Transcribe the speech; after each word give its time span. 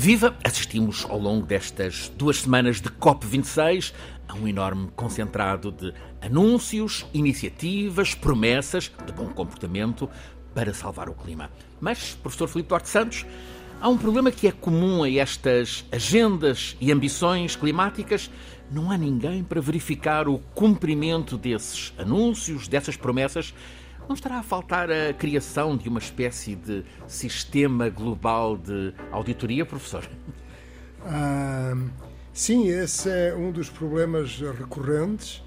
Viva! 0.00 0.36
Assistimos 0.44 1.04
ao 1.10 1.18
longo 1.18 1.44
destas 1.44 2.08
duas 2.16 2.42
semanas 2.42 2.80
de 2.80 2.88
COP26 2.88 3.92
a 4.28 4.34
um 4.34 4.46
enorme 4.46 4.88
concentrado 4.94 5.72
de 5.72 5.92
anúncios, 6.22 7.04
iniciativas, 7.12 8.14
promessas 8.14 8.92
de 9.04 9.12
bom 9.12 9.26
comportamento 9.26 10.08
para 10.54 10.72
salvar 10.72 11.08
o 11.08 11.14
clima. 11.14 11.50
Mas, 11.80 12.14
professor 12.14 12.46
Filipe 12.46 12.68
Duarte 12.68 12.88
Santos, 12.88 13.26
há 13.80 13.88
um 13.88 13.98
problema 13.98 14.30
que 14.30 14.46
é 14.46 14.52
comum 14.52 15.02
a 15.02 15.10
estas 15.10 15.84
agendas 15.90 16.76
e 16.80 16.92
ambições 16.92 17.56
climáticas. 17.56 18.30
Não 18.70 18.92
há 18.92 18.96
ninguém 18.96 19.42
para 19.42 19.60
verificar 19.60 20.28
o 20.28 20.38
cumprimento 20.54 21.36
desses 21.36 21.92
anúncios, 21.98 22.68
dessas 22.68 22.96
promessas. 22.96 23.52
Não 24.08 24.14
estará 24.14 24.38
a 24.38 24.42
faltar 24.42 24.90
a 24.90 25.12
criação 25.12 25.76
de 25.76 25.86
uma 25.86 25.98
espécie 25.98 26.54
de 26.54 26.82
sistema 27.06 27.90
global 27.90 28.56
de 28.56 28.94
auditoria, 29.12 29.66
professor? 29.66 30.08
Ah, 31.04 31.76
sim, 32.32 32.68
esse 32.68 33.10
é 33.10 33.34
um 33.34 33.52
dos 33.52 33.68
problemas 33.68 34.40
recorrentes. 34.58 35.42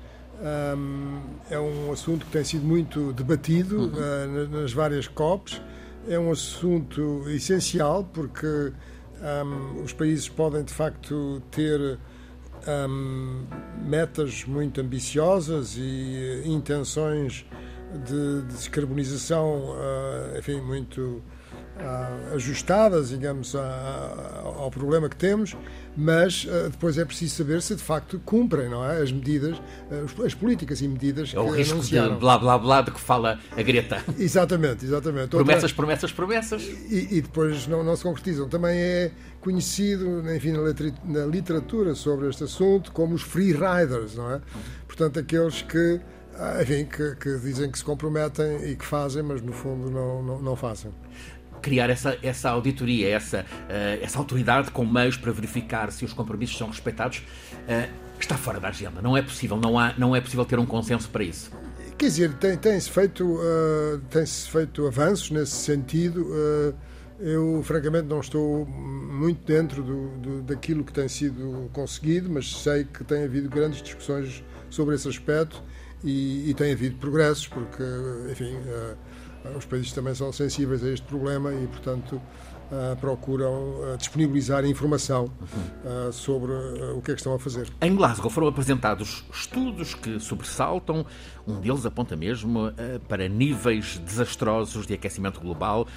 é 1.49 1.59
um 1.59 1.91
assunto 1.91 2.25
que 2.27 2.31
tem 2.31 2.43
sido 2.43 2.63
muito 2.63 3.11
debatido 3.13 3.79
uhum. 3.79 4.47
uh, 4.47 4.61
nas 4.61 4.71
várias 4.71 5.07
COPs. 5.07 5.59
É 6.07 6.19
um 6.19 6.31
assunto 6.31 7.27
essencial 7.29 8.03
porque 8.03 8.73
um, 9.45 9.83
os 9.83 9.91
países 9.91 10.29
podem 10.29 10.63
de 10.63 10.73
facto 10.73 11.41
ter 11.49 11.97
um, 12.67 13.43
metas 13.83 14.45
muito 14.45 14.79
ambiciosas 14.81 15.75
e 15.77 16.43
intenções 16.45 17.45
de, 17.97 18.41
descarbonização, 18.53 19.71
uh, 19.71 20.37
enfim, 20.37 20.61
muito 20.61 21.01
uh, 21.01 22.35
ajustadas, 22.35 23.09
digamos, 23.09 23.55
ao 23.55 24.69
problema 24.71 25.09
que 25.09 25.15
temos, 25.15 25.55
mas 25.95 26.45
uh, 26.45 26.69
depois 26.69 26.97
é 26.97 27.03
preciso 27.05 27.35
saber 27.35 27.61
se 27.61 27.75
de 27.75 27.81
facto 27.81 28.19
cumprem, 28.23 28.69
não 28.69 28.83
é? 28.83 29.01
As 29.01 29.11
medidas, 29.11 29.61
as 30.23 30.33
políticas 30.33 30.81
e 30.81 30.87
medidas 30.87 31.33
é 31.33 31.39
o 31.39 31.51
que 31.51 31.57
risco 31.57 31.73
anunciaram. 31.75 32.13
de 32.13 32.19
blá 32.19 32.37
blá 32.37 32.57
blá 32.57 32.81
de 32.81 32.91
que 32.91 32.99
fala 32.99 33.39
a 33.55 33.61
Greta. 33.61 34.03
Exatamente, 34.17 34.85
exatamente. 34.85 35.29
Promessas, 35.29 35.63
Outra... 35.63 35.75
promessas, 35.75 36.11
promessas. 36.11 36.63
E, 36.89 37.17
e 37.17 37.21
depois 37.21 37.67
não, 37.67 37.83
não, 37.83 37.95
se 37.95 38.03
concretizam. 38.03 38.47
Também 38.47 38.77
é 38.77 39.11
conhecido, 39.41 40.23
enfim, 40.33 40.53
na 41.03 41.25
literatura 41.25 41.95
sobre 41.95 42.29
este 42.29 42.43
assunto 42.43 42.91
como 42.91 43.15
os 43.15 43.21
free 43.21 43.51
riders, 43.51 44.15
não 44.15 44.31
é? 44.31 44.41
Portanto, 44.87 45.19
aqueles 45.19 45.61
que 45.61 45.99
ah, 45.99 46.20
enfim, 46.61 46.85
que, 46.85 47.15
que, 47.15 47.37
dizem 47.39 47.69
que 47.69 47.77
se 47.77 47.83
comprometem 47.83 48.71
e 48.71 48.75
que 48.75 48.85
fazem, 48.85 49.21
mas 49.21 49.41
no 49.41 49.53
fundo 49.53 49.89
não, 49.91 50.23
não, 50.23 50.41
não 50.41 50.55
fazem. 50.55 50.91
Criar 51.61 51.89
essa, 51.89 52.17
essa 52.23 52.49
auditoria, 52.49 53.09
essa, 53.09 53.41
uh, 53.41 54.03
essa 54.03 54.17
autoridade 54.17 54.71
com 54.71 54.85
meios 54.85 55.17
para 55.17 55.31
verificar 55.31 55.91
se 55.91 56.03
os 56.03 56.13
compromissos 56.13 56.57
são 56.57 56.67
respeitados, 56.67 57.19
uh, 57.19 57.89
está 58.19 58.35
fora 58.35 58.59
da 58.59 58.69
agenda. 58.69 59.01
Não 59.01 59.15
é 59.15 59.21
possível, 59.21 59.57
não, 59.57 59.77
há, 59.77 59.93
não 59.97 60.15
é 60.15 60.21
possível 60.21 60.45
ter 60.45 60.57
um 60.57 60.65
consenso 60.65 61.09
para 61.09 61.23
isso. 61.23 61.51
Quer 61.97 62.07
dizer, 62.07 62.33
tem-se 62.33 62.57
tem 62.57 62.81
feito, 62.81 63.25
uh, 63.25 63.99
tem 64.09 64.25
feito 64.25 64.87
avanços 64.87 65.29
nesse 65.29 65.51
sentido. 65.51 66.27
eu, 67.19 67.61
francamente, 67.63 68.07
não 68.07 68.19
estou 68.19 68.65
muito 68.65 69.45
dentro 69.45 69.83
do, 69.83 70.07
do, 70.17 70.41
daquilo 70.41 70.83
que 70.83 70.91
tem 70.91 71.07
sido 71.07 71.69
conseguido, 71.71 72.27
mas 72.31 72.51
sei 72.63 72.85
que 72.85 73.03
tem 73.03 73.25
havido 73.25 73.47
grandes 73.47 73.83
discussões 73.83 74.43
sobre 74.71 74.95
esse 74.95 75.07
aspecto 75.07 75.61
e, 76.03 76.49
e 76.49 76.53
tem 76.53 76.71
havido 76.73 76.97
progressos, 76.97 77.47
porque, 77.47 77.83
enfim, 78.31 78.55
uh, 78.55 79.57
os 79.57 79.65
países 79.65 79.91
também 79.91 80.13
são 80.13 80.31
sensíveis 80.31 80.83
a 80.83 80.89
este 80.89 81.05
problema 81.05 81.53
e, 81.53 81.67
portanto, 81.67 82.15
uh, 82.15 82.95
procuram 82.99 83.53
uh, 83.53 83.97
disponibilizar 83.97 84.65
informação 84.65 85.31
sobre 86.11 86.51
o 86.95 87.01
que 87.01 87.11
é 87.11 87.13
que 87.13 87.19
estão 87.19 87.33
a 87.33 87.39
fazer. 87.39 87.67
Em 87.81 87.95
Glasgow 87.95 88.29
foram 88.29 88.47
apresentados 88.47 89.23
estudos 89.33 89.93
que 89.93 90.19
sobressaltam, 90.19 91.05
um 91.47 91.59
deles 91.59 91.85
aponta 91.85 92.15
mesmo 92.15 92.71
para 93.07 93.27
níveis 93.27 93.97
desastrosos 93.97 94.85
de 94.85 94.93
aquecimento 94.93 95.39
global, 95.39 95.87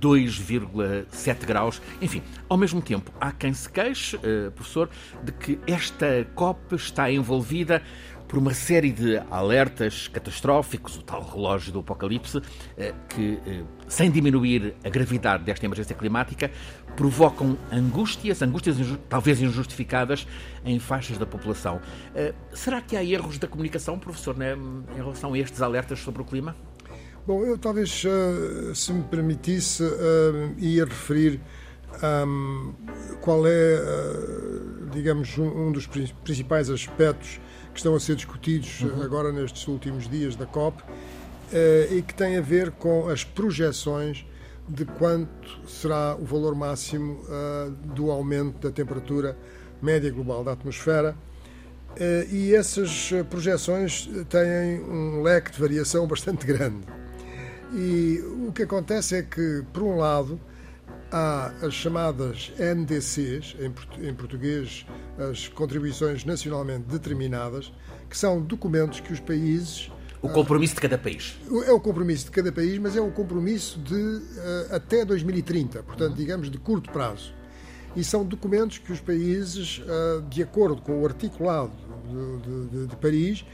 2,7 0.00 1.44
graus. 1.44 1.82
Enfim, 2.00 2.22
ao 2.48 2.56
mesmo 2.56 2.80
tempo, 2.80 3.12
há 3.20 3.32
quem 3.32 3.52
se 3.52 3.68
queixe, 3.68 4.18
professor, 4.54 4.88
de 5.22 5.32
que 5.32 5.58
esta 5.66 6.24
COP 6.34 6.76
está 6.76 7.10
envolvida 7.10 7.82
por 8.32 8.38
uma 8.38 8.54
série 8.54 8.90
de 8.90 9.18
alertas 9.30 10.08
catastróficos, 10.08 10.96
o 10.96 11.02
tal 11.02 11.22
relógio 11.22 11.70
do 11.70 11.80
apocalipse, 11.80 12.40
eh, 12.78 12.94
que, 13.06 13.38
eh, 13.46 13.62
sem 13.86 14.10
diminuir 14.10 14.74
a 14.82 14.88
gravidade 14.88 15.44
desta 15.44 15.66
emergência 15.66 15.94
climática, 15.94 16.50
provocam 16.96 17.58
angústias, 17.70 18.40
angústias 18.40 18.78
talvez 19.06 19.42
injustificadas, 19.42 20.26
em 20.64 20.78
faixas 20.78 21.18
da 21.18 21.26
população. 21.26 21.78
Eh, 22.14 22.32
será 22.54 22.80
que 22.80 22.96
há 22.96 23.04
erros 23.04 23.36
da 23.36 23.46
comunicação, 23.46 23.98
professor, 23.98 24.34
né, 24.34 24.54
em 24.54 24.96
relação 24.96 25.34
a 25.34 25.38
estes 25.38 25.60
alertas 25.60 25.98
sobre 25.98 26.22
o 26.22 26.24
clima? 26.24 26.56
Bom, 27.26 27.44
eu 27.44 27.58
talvez, 27.58 28.02
se 28.74 28.92
me 28.94 29.02
permitisse, 29.04 29.84
ia 30.56 30.86
referir 30.86 31.38
um, 32.26 32.72
qual 33.20 33.46
é, 33.46 33.78
digamos, 34.90 35.36
um 35.36 35.70
dos 35.70 35.86
principais 35.86 36.70
aspectos 36.70 37.38
que 37.72 37.78
estão 37.78 37.94
a 37.94 38.00
ser 38.00 38.16
discutidos 38.16 38.80
uhum. 38.80 39.02
agora 39.02 39.32
nestes 39.32 39.66
últimos 39.66 40.08
dias 40.08 40.36
da 40.36 40.46
COP 40.46 40.82
eh, 41.52 41.88
e 41.90 42.02
que 42.02 42.14
têm 42.14 42.36
a 42.36 42.40
ver 42.40 42.70
com 42.72 43.08
as 43.08 43.24
projeções 43.24 44.24
de 44.68 44.84
quanto 44.84 45.68
será 45.68 46.16
o 46.16 46.24
valor 46.24 46.54
máximo 46.54 47.14
uh, 47.24 47.70
do 47.94 48.10
aumento 48.10 48.58
da 48.58 48.70
temperatura 48.70 49.36
média 49.82 50.10
global 50.10 50.44
da 50.44 50.52
atmosfera. 50.52 51.16
E 52.30 52.54
essas 52.54 53.10
projeções 53.28 54.08
têm 54.30 54.80
um 54.80 55.20
leque 55.20 55.50
de 55.52 55.60
variação 55.60 56.06
bastante 56.08 56.46
grande. 56.46 56.86
E 57.74 58.22
o 58.48 58.52
que 58.52 58.62
acontece 58.62 59.16
é 59.16 59.22
que, 59.22 59.62
por 59.72 59.82
um 59.82 59.96
lado, 59.96 60.40
há 61.12 61.52
as 61.62 61.74
chamadas 61.74 62.50
NDCs, 62.58 63.54
em 64.00 64.14
português, 64.14 64.86
as 65.30 65.46
contribuições 65.48 66.24
nacionalmente 66.24 66.84
determinadas, 66.88 67.72
que 68.08 68.16
são 68.16 68.40
documentos 68.40 68.98
que 69.00 69.12
os 69.12 69.20
países. 69.20 69.90
O 70.22 70.28
compromisso 70.28 70.74
de 70.74 70.80
cada 70.80 70.96
país. 70.96 71.36
É 71.66 71.72
o 71.72 71.80
compromisso 71.80 72.24
de 72.26 72.30
cada 72.30 72.50
país, 72.50 72.78
mas 72.78 72.96
é 72.96 73.00
o 73.00 73.10
compromisso 73.10 73.78
de 73.78 73.94
uh, 73.94 74.74
até 74.74 75.04
2030, 75.04 75.82
portanto, 75.82 76.14
digamos, 76.14 76.50
de 76.50 76.58
curto 76.58 76.90
prazo. 76.90 77.34
E 77.94 78.02
são 78.02 78.24
documentos 78.24 78.78
que 78.78 78.90
os 78.90 79.00
países, 79.00 79.78
uh, 79.80 80.22
de 80.22 80.42
acordo 80.42 80.80
com 80.80 81.02
o 81.02 81.06
articulado 81.06 81.72
de, 82.08 82.68
de, 82.68 82.86
de 82.86 82.96
Paris, 82.96 83.44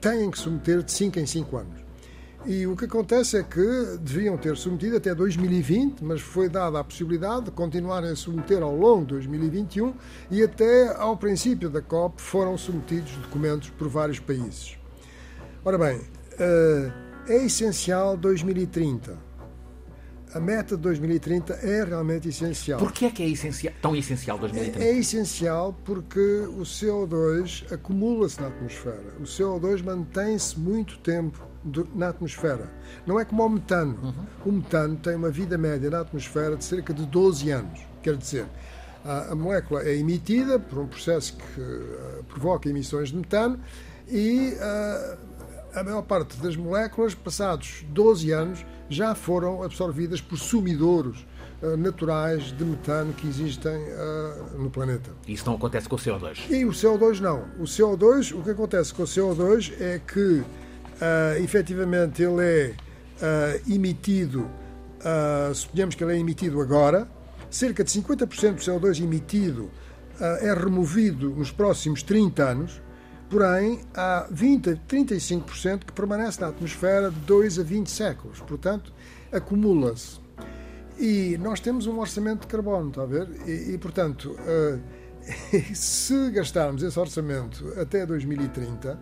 têm 0.00 0.30
que 0.30 0.38
submeter 0.38 0.82
de 0.82 0.90
5 0.90 1.18
em 1.18 1.26
5 1.26 1.56
anos. 1.58 1.81
E 2.44 2.66
o 2.66 2.76
que 2.76 2.86
acontece 2.86 3.36
é 3.36 3.42
que 3.42 3.98
deviam 4.00 4.36
ter 4.36 4.56
submetido 4.56 4.96
até 4.96 5.14
2020, 5.14 6.02
mas 6.02 6.20
foi 6.20 6.48
dada 6.48 6.80
a 6.80 6.84
possibilidade 6.84 7.46
de 7.46 7.50
continuarem 7.52 8.10
a 8.10 8.16
submeter 8.16 8.62
ao 8.62 8.74
longo 8.74 9.02
de 9.02 9.12
2021 9.12 9.94
e 10.28 10.42
até 10.42 10.92
ao 10.96 11.16
princípio 11.16 11.70
da 11.70 11.80
COP 11.80 12.20
foram 12.20 12.58
submetidos 12.58 13.12
documentos 13.12 13.70
por 13.70 13.88
vários 13.88 14.18
países. 14.18 14.76
Ora 15.64 15.78
bem, 15.78 16.00
eh, 16.36 16.92
é 17.28 17.44
essencial 17.44 18.16
2030. 18.16 19.16
A 20.34 20.40
meta 20.40 20.76
de 20.76 20.82
2030 20.82 21.52
é 21.52 21.84
realmente 21.84 22.28
essencial. 22.28 22.80
Por 22.80 22.90
que 22.90 23.04
é 23.04 23.10
que 23.10 23.22
é 23.22 23.28
essencial, 23.28 23.74
tão 23.80 23.94
essencial 23.94 24.38
2030? 24.38 24.82
É, 24.82 24.88
é 24.88 24.98
essencial 24.98 25.78
porque 25.84 26.18
o 26.18 26.62
CO2 26.62 27.70
acumula-se 27.72 28.40
na 28.40 28.48
atmosfera. 28.48 29.14
O 29.20 29.24
CO2 29.24 29.84
mantém-se 29.84 30.58
muito 30.58 30.98
tempo 30.98 31.51
na 31.94 32.08
atmosfera. 32.08 32.70
Não 33.06 33.18
é 33.18 33.24
como 33.24 33.44
o 33.44 33.48
metano. 33.48 33.98
Uhum. 34.02 34.12
O 34.46 34.52
metano 34.52 34.96
tem 34.96 35.14
uma 35.14 35.30
vida 35.30 35.56
média 35.56 35.90
na 35.90 36.00
atmosfera 36.00 36.56
de 36.56 36.64
cerca 36.64 36.92
de 36.92 37.06
12 37.06 37.50
anos. 37.50 37.80
Quer 38.02 38.16
dizer, 38.16 38.46
a, 39.04 39.32
a 39.32 39.34
molécula 39.34 39.82
é 39.82 39.96
emitida 39.96 40.58
por 40.58 40.78
um 40.78 40.86
processo 40.86 41.36
que 41.36 41.60
uh, 41.60 42.24
provoca 42.28 42.68
emissões 42.68 43.10
de 43.10 43.16
metano 43.16 43.58
e 44.08 44.54
uh, 44.54 45.18
a 45.74 45.82
maior 45.82 46.02
parte 46.02 46.36
das 46.38 46.56
moléculas, 46.56 47.14
passados 47.14 47.84
12 47.88 48.30
anos, 48.30 48.64
já 48.88 49.14
foram 49.14 49.62
absorvidas 49.62 50.20
por 50.20 50.36
sumidouros 50.36 51.26
uh, 51.62 51.76
naturais 51.76 52.52
de 52.52 52.64
metano 52.64 53.12
que 53.12 53.26
existem 53.26 53.74
uh, 53.74 54.58
no 54.58 54.70
planeta. 54.70 55.10
Isso 55.26 55.46
não 55.46 55.54
acontece 55.54 55.88
com 55.88 55.96
o 55.96 55.98
CO2? 55.98 56.50
E 56.50 56.64
o 56.64 56.70
CO2 56.70 57.20
não. 57.20 57.44
O 57.58 57.64
CO2, 57.64 58.38
o 58.38 58.42
que 58.42 58.50
acontece 58.50 58.92
com 58.92 59.02
o 59.02 59.06
CO2 59.06 59.72
é 59.80 59.98
que 59.98 60.42
uh, 61.02 61.42
efetivamente 61.42 62.22
ele 62.22 62.42
é 62.42 62.74
uh, 63.22 63.72
emitido, 63.72 64.48
uh, 65.00 65.54
suponhamos 65.54 65.94
que 65.94 66.04
ele 66.04 66.14
é 66.14 66.18
emitido 66.18 66.60
agora, 66.60 67.08
cerca 67.50 67.82
de 67.82 67.90
50% 67.90 68.54
do 68.54 68.60
CO2 68.60 69.02
emitido 69.02 69.64
uh, 69.64 70.24
é 70.40 70.54
removido 70.54 71.30
nos 71.30 71.50
próximos 71.50 72.02
30 72.02 72.42
anos, 72.42 72.82
porém 73.28 73.80
há 73.94 74.26
20 74.30 74.70
a 74.70 74.76
35% 74.76 75.84
que 75.86 75.92
permanece 75.92 76.40
na 76.40 76.48
atmosfera 76.48 77.10
de 77.10 77.20
2 77.20 77.58
a 77.58 77.62
20 77.62 77.90
séculos, 77.90 78.40
portanto 78.40 78.92
acumula-se. 79.32 80.20
E 80.98 81.36
nós 81.38 81.58
temos 81.58 81.86
um 81.86 81.98
orçamento 81.98 82.42
de 82.42 82.46
carbono, 82.46 82.90
está 82.90 83.02
a 83.02 83.06
ver? 83.06 83.28
E, 83.46 83.72
e 83.72 83.78
portanto, 83.78 84.36
se 85.74 86.30
gastarmos 86.30 86.82
esse 86.82 87.00
orçamento 87.00 87.72
até 87.80 88.04
2030, 88.04 88.98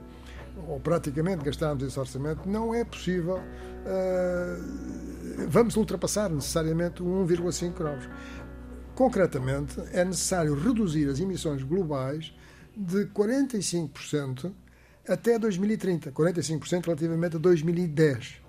ou 0.69 0.81
praticamente 0.81 1.45
gastarmos 1.45 1.83
esse 1.83 1.99
orçamento, 1.99 2.49
não 2.49 2.75
é 2.75 2.85
possível. 2.85 3.37
Uh, 3.37 5.49
vamos 5.49 5.77
ultrapassar 5.77 6.31
necessariamente 6.31 7.03
1,5 7.03 7.73
graus. 7.73 8.09
Concretamente, 8.95 9.81
é 9.93 10.05
necessário 10.05 10.55
reduzir 10.55 11.09
as 11.09 11.21
emissões 11.21 11.63
globais 11.63 12.35
de 12.77 13.07
45% 13.07 14.53
até 15.09 15.39
2030, 15.39 16.13
45% 16.13 16.85
relativamente 16.85 17.37
a 17.37 17.39
2010. 17.39 18.41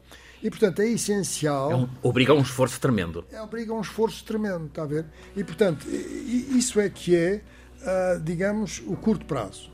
E, 0.43 0.49
portanto, 0.49 0.81
é 0.81 0.87
essencial. 0.87 1.71
É 1.71 1.75
um, 1.75 1.89
obriga 2.01 2.33
a 2.33 2.35
um 2.35 2.41
esforço 2.41 2.79
tremendo. 2.79 3.23
É, 3.31 3.41
obriga 3.41 3.73
a 3.73 3.75
um 3.75 3.81
esforço 3.81 4.23
tremendo, 4.25 4.65
está 4.65 4.83
a 4.83 4.87
ver? 4.87 5.05
E, 5.35 5.43
portanto, 5.43 5.87
isso 5.87 6.79
é 6.79 6.89
que 6.89 7.15
é, 7.15 7.41
uh, 7.81 8.19
digamos, 8.19 8.81
o 8.87 8.95
curto 8.95 9.25
prazo. 9.25 9.71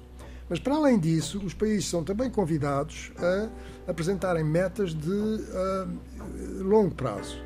Mas, 0.49 0.59
para 0.59 0.75
além 0.75 0.97
disso, 0.97 1.41
os 1.43 1.53
países 1.53 1.89
são 1.89 2.03
também 2.03 2.29
convidados 2.29 3.11
a 3.17 3.91
apresentarem 3.91 4.43
metas 4.43 4.93
de 4.93 5.11
uh, 5.11 6.63
longo 6.63 6.95
prazo. 6.95 7.37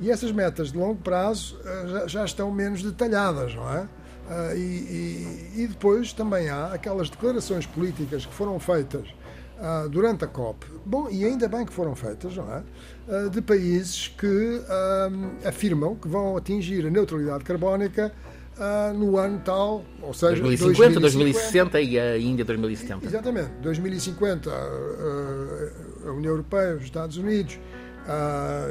E 0.00 0.10
essas 0.10 0.32
metas 0.32 0.72
de 0.72 0.78
longo 0.78 1.00
prazo 1.00 1.58
uh, 1.60 2.08
já, 2.08 2.24
estão 2.24 2.50
menos 2.50 2.82
detalhadas, 2.82 3.54
não 3.54 3.72
é? 3.72 3.80
Uh, 3.82 4.56
e, 4.56 4.60
e, 4.60 5.62
e, 5.62 5.66
depois 5.66 6.12
também 6.12 6.48
há 6.48 6.66
aquelas 6.72 7.10
declarações 7.10 7.66
políticas 7.66 8.26
que 8.26 8.32
foram 8.32 8.58
feitas 8.58 9.06
durante 9.92 10.24
a 10.24 10.26
COP, 10.26 10.66
bom, 10.84 11.08
e 11.08 11.24
ainda 11.24 11.46
bem 11.46 11.64
que 11.64 11.72
foram 11.72 11.94
feitas, 11.94 12.36
não 12.36 12.52
é? 12.52 13.28
De 13.28 13.40
países 13.40 14.08
que 14.08 14.60
afirmam 15.46 15.94
que 15.94 16.08
vão 16.08 16.36
atingir 16.36 16.84
a 16.84 16.90
neutralidade 16.90 17.44
carbónica 17.44 18.12
no 18.94 19.16
ano 19.16 19.40
tal, 19.44 19.84
ou 20.02 20.12
seja, 20.14 20.40
2050, 20.42 21.00
2050, 21.00 21.00
2060 21.00 21.80
e 21.80 21.98
a 21.98 22.18
Índia 22.18 22.44
2070. 22.44 23.06
Exatamente, 23.06 23.50
2050 23.62 24.50
a 24.50 26.10
União 26.12 26.32
Europeia, 26.32 26.76
os 26.76 26.84
Estados 26.84 27.16
Unidos 27.16 27.58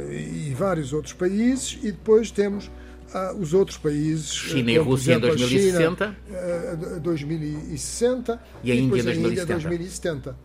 e 0.10 0.54
vários 0.54 0.94
outros 0.94 1.14
países, 1.14 1.80
e 1.82 1.92
depois 1.92 2.32
temos 2.32 2.70
ah, 3.14 3.34
os 3.38 3.54
outros 3.54 3.78
países. 3.78 4.34
China 4.34 4.72
e 4.72 4.78
Rússia 4.78 5.16
em 5.16 5.20
2060. 5.20 6.16
China, 6.28 7.00
2060. 7.00 8.42
E 8.64 8.72
a 8.72 8.76
Índia 8.76 9.04
2070. 9.04 9.54
2070. 9.54 10.36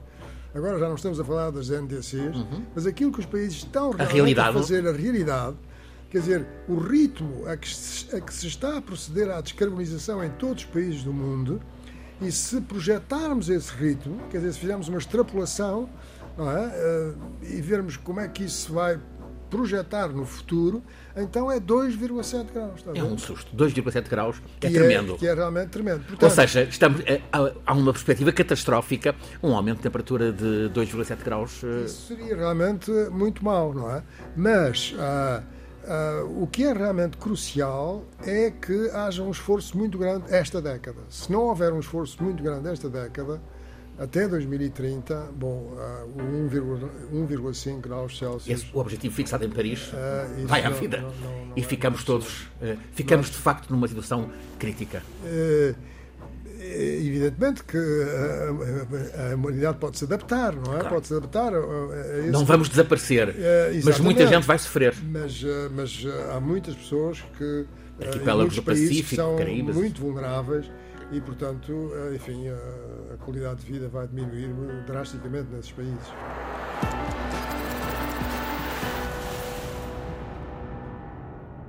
agora 0.55 0.79
já 0.79 0.89
não 0.89 0.95
estamos 0.95 1.21
a 1.21 1.25
falar 1.25 1.51
das 1.51 1.69
NDCs, 1.69 2.37
uhum. 2.37 2.65
mas 2.75 2.87
aquilo 2.87 3.13
que 3.13 3.21
os 3.21 3.27
países 3.27 3.59
estão 3.59 3.93
a, 3.99 4.03
a 4.03 4.07
fazer, 4.53 4.87
a 4.87 4.93
realidade, 4.93 5.57
quer 6.11 6.19
dizer, 6.21 6.47
o 6.69 6.77
ritmo 6.79 7.47
a 7.47 7.57
que, 7.57 7.69
se, 7.69 8.15
a 8.15 8.21
que 8.21 8.33
se 8.33 8.47
está 8.47 8.79
a 8.79 8.83
proceder 8.83 9.31
à 9.31 9.41
descarbonização 9.41 10.25
em 10.25 10.31
todos 10.31 10.65
os 10.65 10.71
países 10.71 11.03
do 11.03 11.13
mundo, 11.13 11.61
e 12.21 12.33
se 12.33 12.61
projetarmos 12.61 13.49
esse 13.49 13.73
ritmo, 13.73 14.19
quer 14.31 14.39
dizer, 14.39 14.53
se 14.55 14.59
fizermos 14.59 14.89
uma 14.89 14.99
extrapolação, 14.99 15.89
é? 16.39 16.71
Eh, 16.75 17.57
e 17.57 17.61
vermos 17.61 17.97
como 17.97 18.21
é 18.21 18.29
que 18.29 18.45
isso 18.45 18.73
vai 18.73 18.99
projetar 19.49 20.09
no 20.09 20.25
futuro, 20.25 20.83
então 21.17 21.51
é 21.51 21.59
2,7 21.59 22.53
graus. 22.53 22.85
é 22.95 23.03
um 23.03 23.19
susto. 23.19 23.55
2,7 23.57 24.09
graus 24.09 24.37
é 24.37 24.61
que 24.61 24.67
é 24.67 24.71
tremendo. 24.71 25.15
É, 25.15 25.19
que 25.19 25.27
é 25.27 25.35
realmente 25.35 25.71
tremendo. 25.71 26.01
Portanto, 26.01 26.23
Ou 26.23 26.31
seja, 26.31 26.63
estamos, 26.63 27.01
eh, 27.07 27.21
há 27.33 27.73
uma 27.73 27.93
perspectiva 27.93 28.33
catastrófica, 28.33 29.15
um 29.43 29.55
aumento 29.55 29.79
de 29.79 29.83
temperatura 29.83 30.33
de 30.33 30.71
2,7 30.73 31.25
graus. 31.25 31.63
Eh, 31.65 31.85
isso 31.85 32.09
seria 32.09 32.37
realmente 32.37 32.91
muito 33.11 33.45
mau, 33.45 33.75
não 33.75 33.91
é? 33.91 34.03
Mas. 34.37 34.93
Uh, 34.93 35.59
Uh, 35.89 36.43
o 36.43 36.47
que 36.47 36.65
é 36.65 36.73
realmente 36.75 37.17
crucial 37.17 38.05
é 38.27 38.51
que 38.51 38.91
haja 38.91 39.23
um 39.23 39.31
esforço 39.31 39.79
muito 39.79 39.97
grande 39.97 40.25
esta 40.29 40.61
década. 40.61 40.99
Se 41.09 41.33
não 41.33 41.45
houver 41.45 41.73
um 41.73 41.81
esforço 41.81 42.23
muito 42.23 42.43
grande 42.43 42.69
esta 42.69 42.91
década, 42.91 43.41
até 43.99 44.29
2030, 44.29 45.33
bom, 45.35 45.73
uh, 45.75 47.13
1,5 47.13 47.81
graus 47.81 48.17
Celsius. 48.17 48.49
Esse, 48.49 48.67
o 48.73 48.79
objetivo 48.79 49.13
fixado 49.13 49.45
em 49.45 49.51
Paris 49.51 49.89
uh, 49.89 50.47
vai 50.47 50.65
à 50.65 50.71
vida. 50.71 50.99
Não, 50.99 51.09
não, 51.09 51.47
não, 51.47 51.53
e 51.57 51.63
ficamos 51.63 52.05
todos, 52.05 52.43
uh, 52.63 52.79
ficamos 52.93 53.27
de 53.27 53.37
facto 53.37 53.71
numa 53.71 53.89
situação 53.89 54.31
crítica. 54.57 55.03
Uh, 55.25 55.75
evidentemente 56.61 57.65
que 57.65 57.77
a, 57.77 59.27
a, 59.27 59.33
a, 59.33 59.35
humanidade 59.35 59.79
pode 59.79 59.99
se 59.99 60.05
adaptar, 60.05 60.55
não 60.55 60.75
é? 60.75 60.79
Claro. 60.79 60.89
Pode 60.91 61.07
se 61.09 61.15
adaptar. 61.15 61.53
A, 61.55 62.31
não 62.31 62.45
vamos 62.45 62.69
desaparecer, 62.69 63.35
mas 63.85 63.99
muita 63.99 64.27
gente 64.29 64.47
vai 64.47 64.59
sofrer. 64.59 64.95
Mas, 65.11 65.43
mas 65.75 66.05
há 66.33 66.39
muitas 66.39 66.75
pessoas 66.77 67.21
que 67.37 67.67
arquipélagos 68.01 68.55
do 68.55 68.63
Pacífico, 68.63 69.17
são 69.17 69.37
Caraíbas. 69.37 69.75
muito 69.75 70.01
vulneráveis 70.01 70.71
e, 71.11 71.21
portanto, 71.21 71.91
enfim, 72.15 72.45
a 73.21 73.25
qualidade 73.25 73.61
de 73.65 73.73
vida 73.73 73.89
vai 73.89 74.07
diminuir 74.07 74.49
drasticamente 74.87 75.51
nesses 75.51 75.73
países. 75.73 76.09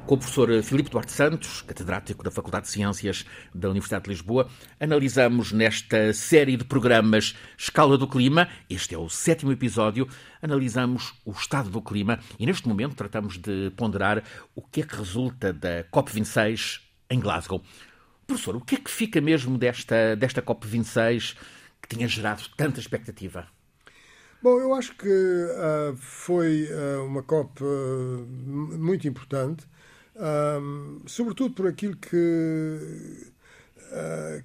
Com 0.05 0.15
o 0.15 0.17
professor 0.17 0.63
Filipe 0.63 0.89
Duarte 0.89 1.11
Santos, 1.11 1.61
catedrático 1.61 2.23
da 2.23 2.31
Faculdade 2.31 2.65
de 2.65 2.71
Ciências 2.71 3.25
da 3.53 3.69
Universidade 3.69 4.05
de 4.05 4.09
Lisboa, 4.09 4.49
analisamos 4.79 5.51
nesta 5.51 6.11
série 6.13 6.57
de 6.57 6.63
programas 6.63 7.35
Escala 7.55 7.95
do 7.95 8.07
Clima, 8.07 8.49
este 8.67 8.95
é 8.95 8.97
o 8.97 9.07
sétimo 9.07 9.51
episódio, 9.51 10.07
analisamos 10.41 11.13
o 11.23 11.31
estado 11.31 11.69
do 11.69 11.79
clima 11.79 12.19
e 12.39 12.45
neste 12.47 12.67
momento 12.67 12.95
tratamos 12.95 13.37
de 13.37 13.71
ponderar 13.77 14.23
o 14.55 14.63
que 14.63 14.81
é 14.81 14.83
que 14.83 14.95
resulta 14.95 15.53
da 15.53 15.83
COP26 15.91 16.79
em 17.07 17.19
Glasgow. 17.19 17.61
Professor, 18.29 18.55
o 18.55 18.61
que 18.61 18.75
é 18.75 18.77
que 18.77 18.91
fica 18.91 19.19
mesmo 19.19 19.57
desta, 19.57 20.15
desta 20.15 20.39
COP26 20.39 21.35
que 21.81 21.95
tinha 21.95 22.07
gerado 22.07 22.43
tanta 22.55 22.79
expectativa? 22.79 23.47
Bom, 24.41 24.59
eu 24.59 24.73
acho 24.75 24.95
que 24.95 25.07
uh, 25.07 25.97
foi 25.97 26.69
uh, 26.71 27.05
uma 27.05 27.23
COP 27.23 27.63
uh, 27.63 28.27
muito 28.77 29.07
importante 29.07 29.67
sobretudo 31.07 31.53
por 31.55 31.65
aquilo 31.65 31.95
que, 31.95 33.31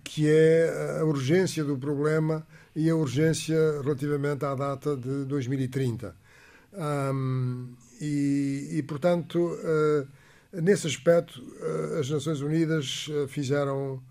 que 0.04 0.30
é 0.30 1.00
a 1.00 1.04
urgência 1.04 1.64
do 1.64 1.76
problema 1.76 2.46
e 2.76 2.88
a 2.88 2.94
urgência 2.94 3.56
relativamente 3.82 4.44
à 4.44 4.54
data 4.54 4.96
de 4.96 5.24
2030. 5.24 6.14
Um, 6.74 7.74
e, 8.00 8.68
e, 8.72 8.82
portanto, 8.82 9.38
uh, 9.38 10.06
nesse 10.62 10.86
aspecto, 10.86 11.40
uh, 11.40 11.98
as 11.98 12.08
Nações 12.10 12.40
Unidas 12.40 13.08
fizeram 13.28 14.02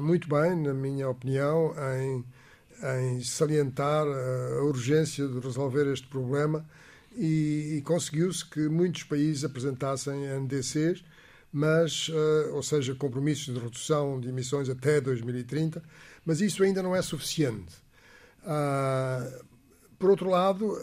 muito 0.00 0.26
bem, 0.30 0.56
na 0.56 0.72
minha 0.72 1.10
opinião, 1.10 1.74
em, 1.98 2.24
em 3.02 3.22
salientar 3.22 4.06
a 4.06 4.62
urgência 4.62 5.28
de 5.28 5.38
resolver 5.40 5.86
este 5.92 6.06
problema 6.06 6.64
e, 7.14 7.74
e 7.76 7.82
conseguiu-se 7.82 8.46
que 8.46 8.66
muitos 8.66 9.02
países 9.02 9.44
apresentassem 9.44 10.26
NDCs, 10.40 11.04
mas, 11.52 12.10
ou 12.54 12.62
seja, 12.62 12.94
compromissos 12.94 13.52
de 13.52 13.60
redução 13.60 14.18
de 14.18 14.30
emissões 14.30 14.70
até 14.70 15.02
2030, 15.02 15.82
mas 16.24 16.40
isso 16.40 16.62
ainda 16.62 16.82
não 16.82 16.96
é 16.96 17.02
suficiente. 17.02 17.74
Uh, 18.42 19.44
por 19.98 20.08
outro 20.08 20.30
lado, 20.30 20.78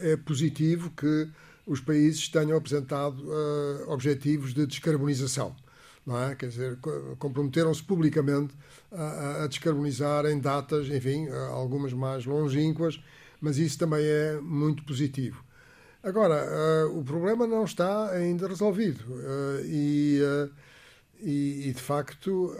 é 0.00 0.16
positivo 0.16 0.90
que 0.90 1.28
os 1.66 1.80
países 1.80 2.28
tenham 2.28 2.56
apresentado 2.56 3.22
objetivos 3.88 4.54
de 4.54 4.66
descarbonização. 4.66 5.54
Não 6.06 6.22
é? 6.22 6.36
Quer 6.36 6.48
dizer, 6.48 6.78
comprometeram-se 7.18 7.82
publicamente 7.82 8.54
a, 8.92 9.42
a 9.42 9.46
descarbonizar 9.48 10.24
em 10.26 10.38
datas, 10.38 10.86
enfim, 10.86 11.28
algumas 11.50 11.92
mais 11.92 12.24
longínquas, 12.24 13.00
mas 13.40 13.58
isso 13.58 13.76
também 13.76 14.04
é 14.04 14.38
muito 14.40 14.84
positivo. 14.84 15.44
Agora, 16.06 16.86
uh, 16.86 16.98
o 17.00 17.02
problema 17.02 17.48
não 17.48 17.64
está 17.64 18.12
ainda 18.12 18.46
resolvido 18.46 19.00
uh, 19.12 19.64
e, 19.64 20.20
uh, 20.22 20.50
e, 21.20 21.68
e, 21.68 21.72
de 21.72 21.82
facto, 21.82 22.54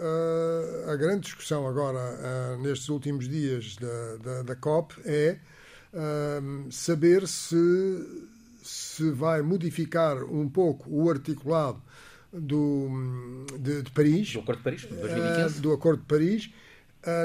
a 0.91 0.95
grande 0.97 1.21
discussão 1.21 1.65
agora, 1.65 2.57
nestes 2.57 2.89
últimos 2.89 3.29
dias 3.29 3.77
da, 3.77 4.17
da, 4.17 4.43
da 4.43 4.55
COP, 4.55 4.95
é 5.05 5.37
saber 6.71 7.27
se 7.27 7.55
se 8.97 9.11
vai 9.11 9.41
modificar 9.41 10.23
um 10.23 10.49
pouco 10.49 10.89
o 10.89 11.09
articulado 11.09 11.81
do, 12.33 13.45
de, 13.59 13.83
de 13.83 13.91
Paris. 13.91 14.33
Do 14.33 14.39
Acordo 14.39 14.57
de 14.57 14.63
Paris, 14.63 14.85
2015. 14.85 15.61
do 15.61 15.71
Acordo 15.71 16.01
de 16.01 16.07
Paris 16.07 16.49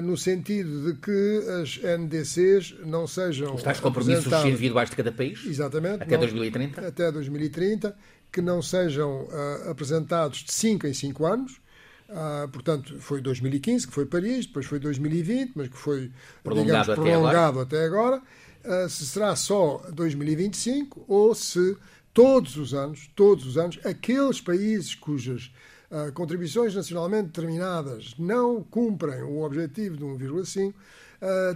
no 0.02 0.16
sentido 0.16 0.92
de 0.92 1.00
que 1.00 1.42
as 1.60 1.78
NDCs 1.78 2.76
não 2.84 3.06
sejam. 3.06 3.54
Os 3.54 3.62
tais 3.62 3.80
compromissos 3.80 4.32
individuais 4.44 4.90
de 4.90 4.96
cada 4.96 5.10
país? 5.10 5.44
Exatamente. 5.44 6.02
Até 6.02 6.12
não, 6.12 6.20
2030? 6.20 6.86
Até 6.86 7.10
2030, 7.10 7.96
que 8.30 8.40
não 8.40 8.62
sejam 8.62 9.24
uh, 9.24 9.70
apresentados 9.70 10.44
de 10.44 10.52
5 10.52 10.86
em 10.86 10.94
5 10.94 11.26
anos. 11.26 11.60
Uh, 12.08 12.46
portanto, 12.48 12.98
foi 13.00 13.20
2015, 13.22 13.86
que 13.86 13.92
foi 13.92 14.04
Paris, 14.04 14.46
depois 14.46 14.66
foi 14.66 14.78
2020, 14.78 15.52
mas 15.54 15.68
que 15.68 15.76
foi 15.76 16.12
prolongado, 16.44 16.90
digamos, 16.92 17.10
prolongado 17.10 17.60
até 17.60 17.84
agora. 17.84 18.16
Até 18.16 18.20
agora. 18.20 18.22
Uh, 18.64 18.88
se 18.88 19.06
será 19.06 19.34
só 19.34 19.78
2025 19.92 21.04
ou 21.08 21.34
se 21.34 21.76
todos 22.14 22.56
os 22.56 22.74
anos, 22.74 23.10
todos 23.14 23.46
os 23.46 23.56
anos, 23.56 23.78
aqueles 23.84 24.40
países 24.40 24.94
cujas 24.94 25.52
uh, 25.90 26.12
contribuições 26.12 26.74
nacionalmente 26.74 27.28
determinadas 27.28 28.14
não 28.18 28.62
cumprem 28.62 29.22
o 29.22 29.42
objetivo 29.42 29.96
de 29.96 30.04
1,5, 30.04 30.70
uh, 30.70 30.74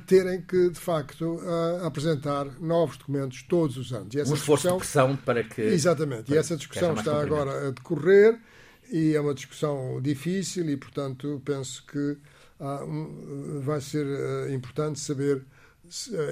terem 0.06 0.40
que, 0.40 0.70
de 0.70 0.78
facto, 0.78 1.36
uh, 1.36 1.84
apresentar 1.84 2.44
novos 2.60 2.96
documentos 2.96 3.42
todos 3.42 3.76
os 3.76 3.92
anos. 3.92 4.14
E 4.14 4.20
essa 4.20 4.32
um 4.32 4.34
esforço 4.34 4.68
de 4.70 4.76
pressão 4.76 5.16
para 5.16 5.42
que. 5.42 5.60
Exatamente. 5.62 6.25
Para 6.25 6.34
e 6.34 6.38
essa 6.38 6.56
discussão 6.56 6.94
está 6.94 7.20
agora 7.20 7.68
a 7.68 7.70
decorrer 7.70 8.38
e 8.90 9.14
é 9.14 9.20
uma 9.20 9.34
discussão 9.34 10.00
difícil 10.00 10.68
e, 10.70 10.76
portanto, 10.76 11.42
penso 11.44 11.84
que 11.86 12.16
um, 12.60 13.60
vai 13.60 13.80
ser 13.80 14.06
importante 14.50 15.00
saber, 15.00 15.42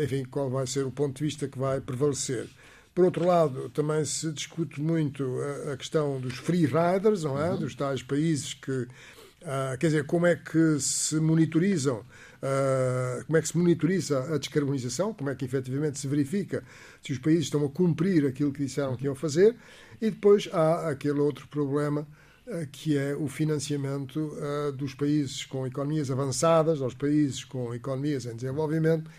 enfim, 0.02 0.24
qual 0.24 0.50
vai 0.50 0.66
ser 0.66 0.84
o 0.84 0.90
ponto 0.90 1.16
de 1.18 1.24
vista 1.24 1.48
que 1.48 1.58
vai 1.58 1.80
prevalecer. 1.80 2.48
Por 2.94 3.04
outro 3.04 3.26
lado, 3.26 3.68
também 3.70 4.04
se 4.04 4.30
discute 4.30 4.80
muito 4.80 5.24
a, 5.72 5.76
questão 5.76 6.20
dos 6.20 6.36
free 6.36 6.64
riders, 6.64 7.24
não 7.24 7.40
é? 7.42 7.50
Uhum. 7.50 7.58
Dos 7.58 7.74
tais 7.74 8.04
países 8.04 8.54
que, 8.54 8.70
uh, 8.70 9.76
quer 9.80 9.88
dizer, 9.88 10.06
como 10.06 10.26
é 10.26 10.36
que 10.36 10.78
se 10.78 11.16
monitorizam, 11.16 11.98
uh, 11.98 13.24
como 13.26 13.36
é 13.36 13.42
que 13.42 13.48
se 13.48 13.58
monitoriza 13.58 14.32
a 14.32 14.38
descarbonização, 14.38 15.12
como 15.12 15.28
é 15.28 15.34
que 15.34 15.44
efetivamente 15.44 15.98
se 15.98 16.06
verifica 16.06 16.62
se 17.02 17.10
os 17.10 17.18
países 17.18 17.46
estão 17.46 17.64
a 17.64 17.68
cumprir 17.68 18.24
aquilo 18.26 18.52
que 18.52 18.64
disseram 18.64 18.96
que 18.96 19.06
iam 19.06 19.14
fazer, 19.16 19.56
e 20.00 20.10
depois 20.10 20.48
há 20.52 20.88
aquele 20.88 21.18
outro 21.18 21.48
problema 21.48 22.06
uh, 22.46 22.66
que 22.70 22.96
é 22.96 23.16
o 23.16 23.26
financiamento 23.26 24.38
dos 24.76 24.94
países 24.94 25.44
com 25.44 25.66
economias 25.66 26.12
avançadas, 26.12 26.80
aos 26.80 26.94
países 26.94 27.42
com 27.42 27.74
economias 27.74 28.24
em 28.24 28.36
desenvolvimento, 28.36 29.10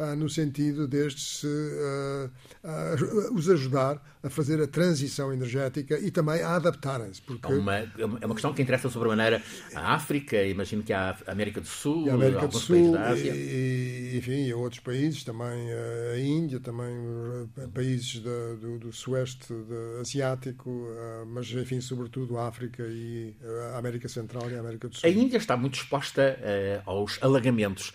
ah, 0.00 0.16
no 0.16 0.30
sentido 0.30 0.88
destes 0.88 1.42
uh, 1.42 2.30
uh, 2.64 3.34
os 3.34 3.50
ajudar 3.50 4.02
a 4.22 4.30
fazer 4.30 4.58
a 4.62 4.66
transição 4.66 5.30
energética 5.30 5.98
e 5.98 6.10
também 6.10 6.40
a 6.40 6.56
adaptarem-se. 6.56 7.20
Porque... 7.20 7.46
É, 7.46 7.54
uma, 7.54 7.76
é 7.76 8.26
uma 8.26 8.34
questão 8.34 8.54
que 8.54 8.62
interessa 8.62 8.88
sobremaneira 8.88 9.42
a 9.74 9.94
África, 9.94 10.42
imagino 10.42 10.82
que 10.82 10.92
a 10.94 11.16
América 11.26 11.60
do 11.60 11.66
Sul, 11.66 12.08
a 12.10 12.14
América 12.14 12.40
alguns 12.40 12.54
do 12.54 12.60
Sul, 12.60 12.76
países 12.76 12.92
da 12.92 13.08
Ásia. 13.08 13.34
E, 13.34 14.16
enfim, 14.16 14.46
e 14.46 14.54
outros 14.54 14.80
países, 14.80 15.22
também 15.22 15.70
a 16.14 16.18
Índia, 16.18 16.60
também 16.60 16.90
países 17.74 18.20
da, 18.20 18.54
do, 18.58 18.78
do 18.78 18.92
Sueste 18.92 19.54
Asiático, 20.00 20.86
mas 21.28 21.50
enfim, 21.50 21.80
sobretudo 21.80 22.38
a 22.38 22.48
África 22.48 22.82
e 22.86 23.34
a 23.72 23.78
América 23.78 24.08
Central 24.08 24.50
e 24.50 24.54
a 24.54 24.60
América 24.60 24.88
do 24.88 24.96
Sul. 24.96 25.08
A 25.08 25.12
Índia 25.12 25.36
está 25.36 25.56
muito 25.56 25.74
exposta 25.74 26.38
aos 26.86 27.18
alagamentos 27.22 27.92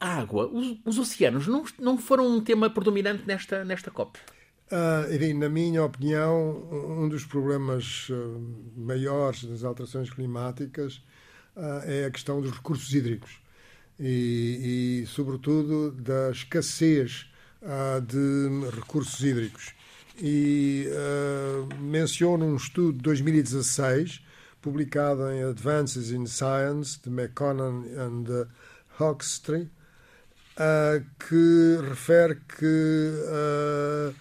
a 0.00 0.18
água, 0.18 0.46
os, 0.50 0.78
os, 0.84 0.98
oceanos 0.98 1.46
não, 1.46 1.64
não 1.78 1.98
foram 1.98 2.26
um 2.26 2.40
tema 2.40 2.70
predominante 2.70 3.24
nesta, 3.26 3.64
nesta 3.64 3.90
COP? 3.90 4.18
Uh, 4.70 5.12
enfim, 5.12 5.34
na 5.34 5.48
minha 5.48 5.84
opinião, 5.84 6.64
um 6.70 7.08
dos 7.08 7.24
problemas 7.24 8.08
uh, 8.08 8.40
maiores 8.76 9.44
das 9.44 9.64
alterações 9.64 10.08
climáticas 10.08 11.02
uh, 11.56 11.82
é 11.84 12.04
a 12.04 12.10
questão 12.10 12.40
dos 12.40 12.52
recursos 12.52 12.94
hídricos 12.94 13.40
e, 13.98 15.02
e 15.02 15.06
sobretudo, 15.06 15.90
da 15.90 16.30
escassez 16.30 17.26
de 18.06 18.70
recursos 18.74 19.22
hídricos. 19.22 19.74
E 20.18 20.86
menciono 21.78 22.46
um 22.46 22.56
estudo 22.56 22.94
de 22.94 23.02
2016 23.02 24.22
publicado 24.62 25.30
em 25.30 25.42
Advances 25.42 26.10
in 26.10 26.24
Science 26.26 26.98
de 27.02 27.10
McConnell 27.10 27.84
and 27.98 28.48
Hawkstry, 28.98 29.68
uh, 30.60 31.04
que 31.18 31.88
refere 31.88 32.36
que 32.36 33.14
uh, 33.26 34.14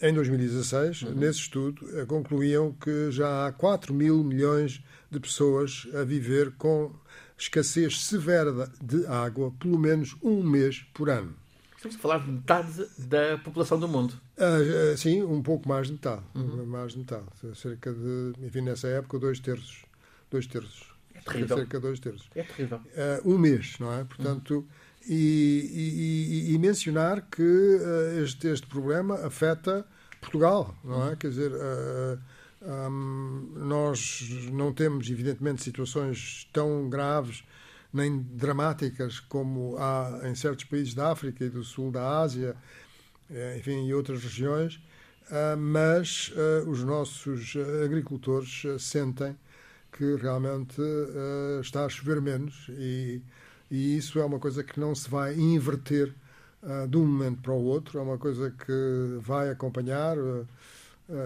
em 0.00 0.12
2016, 0.12 1.02
uhum. 1.02 1.14
nesse 1.14 1.40
estudo, 1.40 1.84
uh, 1.84 2.06
concluíam 2.06 2.72
que 2.72 3.10
já 3.10 3.46
há 3.46 3.52
4 3.52 3.92
mil 3.92 4.24
milhões 4.24 4.82
de 5.10 5.20
pessoas 5.20 5.86
a 5.94 6.04
viver 6.04 6.52
com 6.52 6.92
escassez 7.38 8.02
severa 8.04 8.70
de 8.82 9.06
água, 9.06 9.52
pelo 9.60 9.78
menos 9.78 10.16
um 10.22 10.42
mês 10.42 10.84
por 10.94 11.10
ano. 11.10 11.34
Estamos 11.76 11.96
a 11.96 12.00
falar 12.00 12.18
de 12.18 12.30
metade 12.30 12.86
da 12.98 13.38
população 13.38 13.78
do 13.78 13.86
mundo. 13.86 14.14
Uh, 14.38 14.96
sim, 14.96 15.22
um 15.22 15.42
pouco 15.42 15.68
mais 15.68 15.86
de 15.86 15.92
metade. 15.92 16.22
Uhum. 16.34 16.64
Mais 16.64 16.92
de 16.92 16.98
metade. 16.98 17.26
Cerca 17.54 17.92
de, 17.92 18.32
enfim, 18.42 18.62
nessa 18.62 18.88
época, 18.88 19.18
dois 19.18 19.38
terços. 19.38 19.84
Dois 20.30 20.46
terços. 20.46 20.88
É 21.14 21.20
terrível. 21.20 21.56
Cerca 21.58 21.76
de 21.78 21.82
dois 21.82 22.00
terços. 22.00 22.28
É 22.34 22.42
terrível. 22.42 22.78
Uh, 22.78 23.34
um 23.34 23.38
mês, 23.38 23.76
não 23.78 23.92
é? 23.92 24.04
Portanto, 24.04 24.56
uhum 24.56 24.85
e, 25.08 26.48
e, 26.48 26.54
e 26.54 26.58
mencionar 26.58 27.22
que 27.30 27.42
uh, 27.42 28.22
este, 28.22 28.48
este 28.48 28.66
problema 28.66 29.14
afeta 29.26 29.86
Portugal, 30.20 30.76
não 30.84 31.08
é? 31.08 31.16
Quer 31.16 31.28
dizer, 31.30 31.52
uh, 31.52 32.18
eh, 32.62 32.88
um, 32.88 33.52
nós 33.54 34.28
não 34.52 34.72
temos, 34.72 35.08
evidentemente, 35.08 35.62
situações 35.62 36.48
tão 36.52 36.88
graves 36.88 37.44
nem 37.92 38.18
dramáticas 38.18 39.20
como 39.20 39.76
há 39.78 40.20
em 40.24 40.34
certos 40.34 40.64
países 40.64 40.94
da 40.94 41.12
África 41.12 41.44
e 41.44 41.48
do 41.48 41.62
sul 41.62 41.90
da 41.90 42.18
Ásia, 42.20 42.56
eh, 43.30 43.56
enfim, 43.58 43.86
e 43.86 43.94
outras 43.94 44.22
regiões, 44.22 44.76
uh, 45.30 45.56
mas 45.56 46.32
os 46.66 46.82
nossos 46.82 47.54
agricultores 47.84 48.62
sentem 48.80 49.36
que 49.92 50.16
realmente 50.16 50.82
está 51.60 51.86
a 51.86 51.88
chover 51.88 52.20
menos 52.20 52.66
e 52.70 53.22
e 53.70 53.96
isso 53.96 54.18
é 54.18 54.24
uma 54.24 54.38
coisa 54.38 54.62
que 54.62 54.78
não 54.78 54.94
se 54.94 55.08
vai 55.08 55.34
inverter 55.34 56.14
uh, 56.62 56.86
de 56.88 56.96
um 56.96 57.06
momento 57.06 57.42
para 57.42 57.52
o 57.52 57.62
outro, 57.64 57.98
é 57.98 58.02
uma 58.02 58.18
coisa 58.18 58.50
que 58.50 59.18
vai 59.20 59.50
acompanhar, 59.50 60.16
uh, 60.16 60.46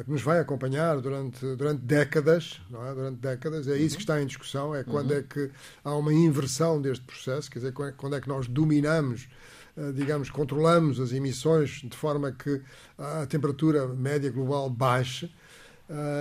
que 0.04 0.10
nos 0.10 0.22
vai 0.22 0.38
acompanhar 0.38 1.00
durante, 1.00 1.40
durante 1.56 1.82
décadas, 1.82 2.60
não 2.70 2.86
é? 2.86 2.94
Durante 2.94 3.18
décadas, 3.18 3.68
é 3.68 3.76
isso 3.76 3.96
que 3.96 4.02
está 4.02 4.20
em 4.20 4.26
discussão, 4.26 4.74
é 4.74 4.84
quando 4.84 5.10
uhum. 5.10 5.18
é 5.18 5.22
que 5.22 5.50
há 5.84 5.94
uma 5.94 6.12
inversão 6.12 6.80
deste 6.80 7.04
processo, 7.04 7.50
quer 7.50 7.60
dizer, 7.60 7.72
quando 7.72 8.16
é 8.16 8.20
que 8.20 8.28
nós 8.28 8.46
dominamos 8.46 9.28
digamos, 9.94 10.28
controlamos 10.28 11.00
as 11.00 11.12
emissões 11.12 11.80
de 11.82 11.96
forma 11.96 12.32
que 12.32 12.60
a 12.98 13.24
temperatura 13.24 13.86
média 13.86 14.30
global 14.30 14.68
baixe 14.68 15.30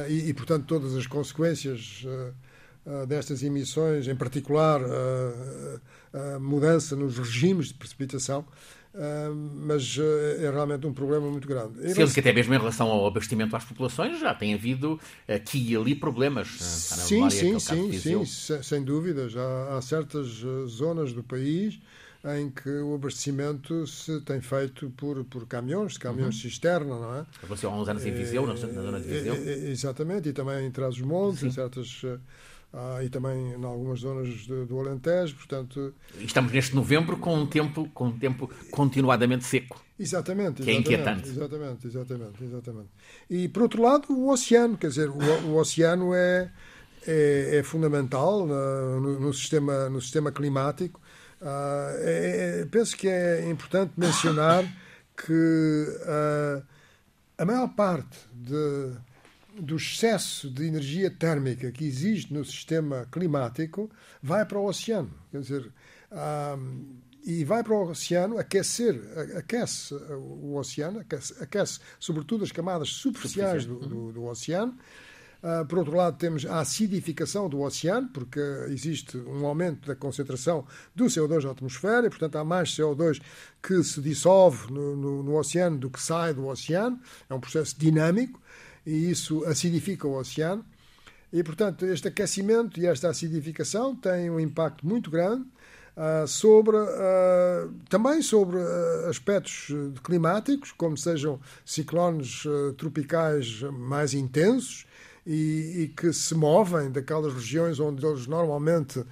e, 0.07 0.29
e, 0.29 0.33
portanto, 0.33 0.65
todas 0.65 0.95
as 0.95 1.05
consequências 1.05 2.05
destas 3.07 3.43
emissões, 3.43 4.07
em 4.07 4.15
particular 4.15 4.81
a 6.13 6.39
mudança 6.39 6.95
nos 6.95 7.17
regimes 7.17 7.67
de 7.67 7.73
precipitação, 7.75 8.45
Uh, 8.91 9.35
mas 9.67 9.97
uh, 9.97 10.01
é 10.39 10.49
realmente 10.49 10.87
um 10.87 10.93
problema 10.93 11.29
muito 11.29 11.47
grande. 11.47 11.93
Sendo 11.93 12.11
que 12.11 12.19
até 12.19 12.33
mesmo 12.33 12.55
em 12.55 12.57
relação 12.57 12.87
ao 12.87 13.05
abastecimento 13.05 13.55
às 13.55 13.63
populações 13.63 14.19
já 14.19 14.33
tem 14.33 14.55
havido 14.55 14.99
aqui 15.27 15.59
e 15.71 15.75
ali 15.75 15.93
problemas. 15.93 16.47
sim, 16.47 17.29
sim, 17.29 17.59
sim, 17.59 17.91
sim, 17.91 18.25
sem, 18.25 18.63
sem 18.63 18.83
dúvida. 18.83 19.29
Já 19.29 19.77
há 19.77 19.81
certas 19.81 20.43
zonas 20.65 21.13
do 21.13 21.21
país 21.21 21.79
em 22.35 22.49
que 22.49 22.67
o 22.67 22.95
abastecimento 22.95 23.85
se 23.85 24.19
tem 24.21 24.41
feito 24.41 24.89
por, 24.97 25.23
por 25.25 25.45
caminhões, 25.45 25.95
caminhões 25.95 26.35
uhum. 26.35 26.41
cisterna, 26.41 26.99
não 26.99 27.15
é? 27.15 27.25
Aconteceu 27.43 27.69
há 27.69 27.79
uns 27.79 27.87
anos 27.87 28.03
em 28.03 28.11
Viseu, 28.11 28.45
na 28.47 28.55
zona 28.55 28.99
de 28.99 29.07
Viseu. 29.07 29.35
exatamente, 29.35 30.29
e 30.29 30.33
também 30.33 30.65
em 30.65 30.71
Trás-os-Montes, 30.71 31.43
em 31.43 31.51
certas 31.51 32.01
ah, 32.73 33.03
e 33.03 33.09
também 33.09 33.53
em 33.53 33.63
algumas 33.63 34.01
zonas 34.01 34.45
do, 34.45 34.65
do 34.65 34.79
Alentejo, 34.79 35.35
portanto... 35.35 35.93
Estamos 36.19 36.51
neste 36.51 36.75
novembro 36.75 37.17
com 37.17 37.35
um 37.35 37.45
tempo, 37.45 37.89
com 37.93 38.05
um 38.05 38.17
tempo 38.17 38.49
continuadamente 38.71 39.43
seco. 39.45 39.83
Exatamente, 39.99 40.61
que 40.61 40.69
é 40.69 40.73
inquietante. 40.73 41.27
Exatamente, 41.27 41.87
exatamente, 41.87 42.43
exatamente. 42.43 42.89
E, 43.29 43.49
por 43.49 43.63
outro 43.63 43.81
lado, 43.81 44.05
o 44.13 44.29
oceano, 44.29 44.77
quer 44.77 44.87
dizer, 44.87 45.09
o, 45.09 45.17
o 45.47 45.57
oceano 45.57 46.13
é, 46.13 46.51
é, 47.05 47.57
é 47.57 47.63
fundamental 47.63 48.45
no, 48.45 49.19
no, 49.19 49.33
sistema, 49.33 49.89
no 49.89 49.99
sistema 49.99 50.31
climático. 50.31 51.01
Ah, 51.41 51.91
é, 51.97 52.61
é, 52.61 52.65
penso 52.65 52.95
que 52.95 53.09
é 53.09 53.49
importante 53.49 53.93
mencionar 53.97 54.63
que 55.17 55.85
ah, 56.05 56.61
a 57.39 57.45
maior 57.45 57.67
parte 57.69 58.17
de 58.31 58.93
do 59.57 59.75
excesso 59.75 60.49
de 60.49 60.65
energia 60.65 61.09
térmica 61.09 61.71
que 61.71 61.85
existe 61.85 62.33
no 62.33 62.43
sistema 62.45 63.07
climático 63.11 63.89
vai 64.21 64.45
para 64.45 64.59
o 64.59 64.65
oceano. 64.65 65.11
Quer 65.31 65.41
dizer, 65.41 65.71
e 67.25 67.43
vai 67.43 67.63
para 67.63 67.73
o 67.73 67.89
oceano 67.89 68.37
aquecer, 68.37 69.01
aquece 69.37 69.93
o 69.93 70.55
oceano, 70.55 70.99
aquece, 70.99 71.35
aquece 71.41 71.79
sobretudo 71.99 72.43
as 72.43 72.51
camadas 72.51 72.89
superficiais 72.89 73.65
do, 73.65 73.79
do, 73.79 74.11
do 74.11 74.23
oceano. 74.25 74.77
Uh, 75.41 75.65
por 75.67 75.79
outro 75.79 75.95
lado, 75.95 76.17
temos 76.17 76.45
a 76.45 76.59
acidificação 76.59 77.47
do 77.47 77.61
oceano, 77.61 78.09
porque 78.09 78.41
existe 78.67 79.17
um 79.17 79.45
aumento 79.45 79.87
da 79.87 79.95
concentração 79.95 80.67
do 80.93 81.05
CO2 81.05 81.45
na 81.45 81.51
atmosfera 81.51 82.07
e, 82.07 82.09
portanto, 82.09 82.35
há 82.35 82.43
mais 82.43 82.71
CO2 82.71 83.21
que 83.63 83.81
se 83.81 84.01
dissolve 84.01 84.69
no, 84.69 84.97
no, 84.97 85.23
no 85.23 85.37
oceano 85.37 85.77
do 85.77 85.89
que 85.89 86.01
sai 86.01 86.33
do 86.33 86.45
oceano. 86.45 86.99
É 87.29 87.33
um 87.33 87.39
processo 87.39 87.79
dinâmico 87.79 88.41
e 88.89 89.11
isso 89.11 89.45
acidifica 89.45 90.07
o 90.07 90.17
oceano. 90.17 90.65
E, 91.31 91.43
portanto, 91.43 91.85
este 91.85 92.07
aquecimento 92.07 92.79
e 92.79 92.87
esta 92.87 93.07
acidificação 93.07 93.95
têm 93.95 94.31
um 94.31 94.39
impacto 94.39 94.85
muito 94.85 95.11
grande 95.11 95.45
uh, 95.95 96.27
sobre, 96.27 96.75
uh, 96.75 97.71
também 97.87 98.19
sobre 98.23 98.57
uh, 98.57 99.07
aspectos 99.07 99.67
climáticos, 100.03 100.71
como 100.71 100.97
sejam 100.97 101.39
ciclones 101.63 102.43
tropicais 102.77 103.61
mais 103.61 104.15
intensos 104.15 104.87
e, 105.23 105.83
e, 105.83 105.87
que 105.95 106.11
se 106.11 106.33
movem 106.33 106.89
daquelas 106.89 107.31
regiões 107.31 107.79
onde 107.79 108.03
eles 108.03 108.25
normalmente 108.25 109.05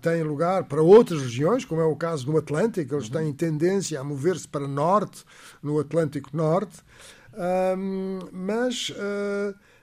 têm 0.00 0.22
lugar 0.22 0.64
para 0.64 0.80
outras 0.80 1.22
regiões, 1.22 1.64
como 1.64 1.80
é 1.80 1.84
o 1.84 1.96
caso 1.96 2.24
do 2.24 2.36
Atlântico, 2.36 2.94
eles 2.94 3.08
têm 3.08 3.32
tendência 3.32 4.00
a 4.00 4.04
mover-se 4.04 4.46
para 4.46 4.66
norte, 4.66 5.24
no 5.60 5.78
Atlântico 5.78 6.30
Norte, 6.32 6.76
mas 8.32 8.92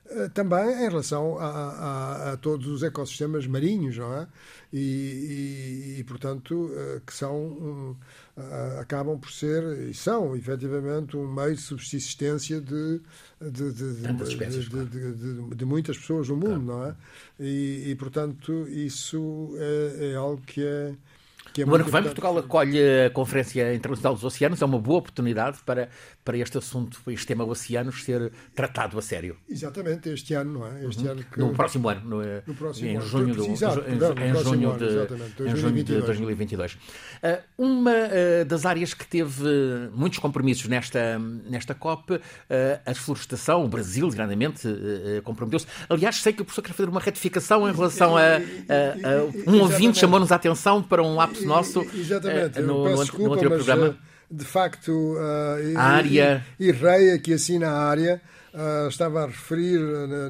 eh, 0.05 0.27
também 0.33 0.85
em 0.85 0.89
relação 0.89 1.37
a, 1.39 1.47
a, 1.47 2.33
a, 2.33 2.37
todos 2.37 2.67
os 2.67 2.83
ecossistemas 2.83 3.47
marinhos, 3.47 3.97
não 3.97 4.13
é? 4.13 4.27
E, 4.71 5.95
e, 5.95 5.99
e 5.99 6.03
portanto, 6.03 6.69
eh, 6.75 7.01
que 7.05 7.13
são, 7.13 7.35
um, 7.37 7.95
acabam 8.79 9.17
por 9.17 9.31
ser, 9.31 9.63
e 9.89 9.93
são, 9.93 10.35
efetivamente, 10.35 11.15
um 11.15 11.31
meio 11.31 11.55
de 11.55 11.61
subsistência 11.61 12.59
de, 12.59 12.99
de, 13.39 13.71
de, 13.71 14.23
espécies, 14.23 14.67
de, 14.67 15.55
de, 15.55 15.65
muitas 15.65 15.97
pessoas 15.97 16.27
no 16.27 16.35
mundo, 16.35 16.65
claro. 16.65 16.81
não 16.81 16.85
é? 16.85 16.95
E, 17.39 17.91
e, 17.91 17.95
portanto, 17.95 18.67
isso 18.67 19.55
é, 19.57 20.11
é 20.11 20.15
algo 20.15 20.41
que 20.41 20.65
é 20.65 20.95
que 21.53 21.63
no 21.63 21.75
ano 21.75 21.85
que 21.85 21.91
vem, 21.91 22.01
Portugal 22.01 22.37
acolhe 22.37 22.79
a 23.05 23.09
Conferência 23.11 23.73
Internacional 23.75 24.15
dos 24.15 24.23
Oceanos, 24.23 24.61
é 24.61 24.65
uma 24.65 24.79
boa 24.79 24.99
oportunidade 24.99 25.59
para, 25.65 25.89
para 26.25 26.37
este 26.37 26.57
assunto, 26.57 26.99
este 27.07 27.27
tema 27.27 27.43
oceanos, 27.43 28.03
ser 28.03 28.31
tratado 28.55 28.97
a 28.97 29.01
sério. 29.01 29.37
Exatamente, 29.47 30.09
este 30.09 30.33
ano, 30.33 30.59
não 30.59 30.67
é? 30.67 30.85
Este 30.85 31.03
uhum. 31.03 31.11
ano 31.11 31.23
que... 31.23 31.39
No 31.39 31.53
próximo 31.53 31.89
ano, 31.89 32.01
no, 32.01 32.21
no 32.47 32.55
próximo 32.55 32.89
em 32.89 32.95
ano. 32.97 33.05
junho, 33.05 33.35
do, 33.35 33.45
Exato, 33.45 33.83
em, 33.87 33.95
não, 33.95 34.11
em 34.13 34.43
junho, 34.43 34.71
ano, 34.71 34.79
de, 34.79 35.43
em 35.43 35.55
junho 35.55 35.83
de 35.83 36.01
2022. 36.01 36.73
Uh, 36.73 36.77
uma 37.57 37.91
uh, 37.91 38.45
das 38.45 38.65
áreas 38.65 38.93
que 38.93 39.05
teve 39.05 39.43
muitos 39.93 40.17
compromissos 40.17 40.67
nesta, 40.67 41.19
nesta 41.19 41.75
COP, 41.75 42.15
uh, 42.15 42.19
a 42.85 42.91
desflorestação, 42.91 43.63
o 43.63 43.67
Brasil, 43.67 44.09
grandamente, 44.09 44.67
comprometeu-se. 45.23 45.67
Aliás, 45.87 46.15
sei 46.15 46.33
que 46.33 46.41
o 46.41 46.45
professor 46.45 46.63
quer 46.63 46.73
fazer 46.73 46.89
uma 46.89 46.99
retificação 46.99 47.69
em 47.69 47.73
relação 47.73 48.17
a, 48.17 48.21
a, 48.21 49.47
a 49.47 49.51
um 49.51 49.61
ouvinte 49.61 49.99
chamou-nos 49.99 50.31
a 50.31 50.35
atenção 50.35 50.81
para 50.81 51.03
um 51.03 51.19
ápice 51.19 51.42
nosso 51.45 51.81
Exatamente. 51.93 52.61
no, 52.61 52.89
no, 52.89 52.97
desculpa, 52.97 53.27
no 53.27 53.33
anterior 53.33 53.55
programa. 53.55 53.87
Eh, 53.87 53.93
de 54.31 54.45
facto, 54.45 54.91
uh, 54.91 55.77
a 55.77 55.83
área. 55.83 56.43
E, 56.59 56.67
e 56.67 56.71
Rei, 56.71 57.19
que 57.19 57.33
assina 57.33 57.69
a 57.69 57.87
área, 57.87 58.19
uh, 58.53 58.87
estava 58.87 59.23
a 59.23 59.25
referir 59.27 59.79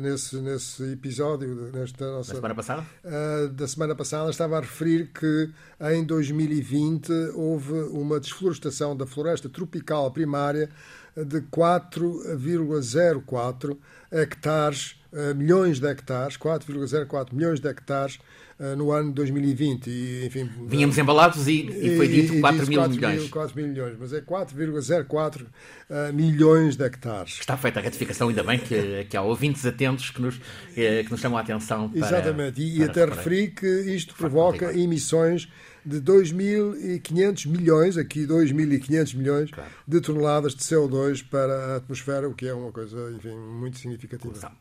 nesse, 0.02 0.42
nesse 0.42 0.92
episódio 0.92 1.72
nesta 1.74 2.12
nossa, 2.12 2.32
da 2.32 2.36
semana 2.36 2.56
passada? 2.56 2.84
Uh, 3.04 3.48
da 3.50 3.68
semana 3.68 3.96
passada, 3.96 4.30
estava 4.30 4.58
a 4.58 4.62
referir 4.62 5.12
que 5.14 5.50
em 5.94 6.04
2020 6.04 7.12
houve 7.34 7.74
uma 7.92 8.20
desflorestação 8.20 8.98
da 8.98 9.06
floresta 9.06 9.48
tropical 9.48 10.12
primária 10.12 10.70
de 11.16 11.42
4,04 11.42 13.78
hectares, 14.12 14.96
milhões 15.36 15.80
de 15.80 15.88
hectares, 15.88 16.38
4,04 16.38 17.34
milhões 17.34 17.60
de 17.60 17.68
hectares 17.68 18.20
eh, 18.60 18.76
no 18.76 18.92
ano 18.92 19.10
de 19.10 19.16
2020. 19.16 19.88
E, 19.88 20.26
enfim, 20.28 20.50
Vínhamos 20.68 20.98
embalados 20.98 21.48
e, 21.48 21.68
e 21.70 21.98
foi 21.98 22.08
dito 22.08 22.36
e, 22.36 22.40
4 22.40 22.68
mil 22.68 22.80
4 22.80 22.96
milhões. 22.96 23.22
Mil, 23.22 23.30
4 23.30 23.56
mil 23.56 23.68
milhões, 23.68 23.96
mas 24.00 24.14
é 24.14 24.22
4,04 24.22 25.42
uh, 25.42 25.46
eh, 25.90 26.12
milhões 26.12 26.76
de 26.76 26.86
hectares. 26.86 27.40
Está 27.40 27.58
feita 27.58 27.80
a 27.80 27.84
ratificação, 27.84 28.30
ainda 28.30 28.44
bem 28.44 28.60
que, 28.60 29.06
que 29.06 29.18
há 29.18 29.22
ouvintes 29.22 29.66
atentos 29.66 30.12
que 30.12 30.22
nos, 30.22 30.40
que 30.74 31.08
nos 31.10 31.20
chamam 31.20 31.38
a 31.38 31.42
atenção. 31.42 31.90
Para, 31.90 32.00
Exatamente, 32.00 32.62
e, 32.62 32.78
para 32.78 32.86
até 32.86 33.06
referi 33.06 33.48
que 33.48 33.68
isto 33.68 34.14
provoca 34.14 34.72
emissões 34.78 35.50
de 35.86 36.02
2.500 36.02 37.48
milhões, 37.48 37.98
aqui 37.98 38.26
2.500 38.26 39.16
milhões 39.16 39.52
claro. 39.52 39.70
de 39.88 40.02
toneladas 40.02 40.56
de 40.56 40.62
CO2 40.62 41.24
para 41.28 41.54
a 41.54 41.76
atmosfera, 41.78 42.28
o 42.28 42.34
que 42.34 42.48
é 42.48 42.54
uma 42.54 42.72
coisa, 42.72 43.12
enfim, 43.12 43.36
muito 43.36 43.78
significativa. 43.78 44.52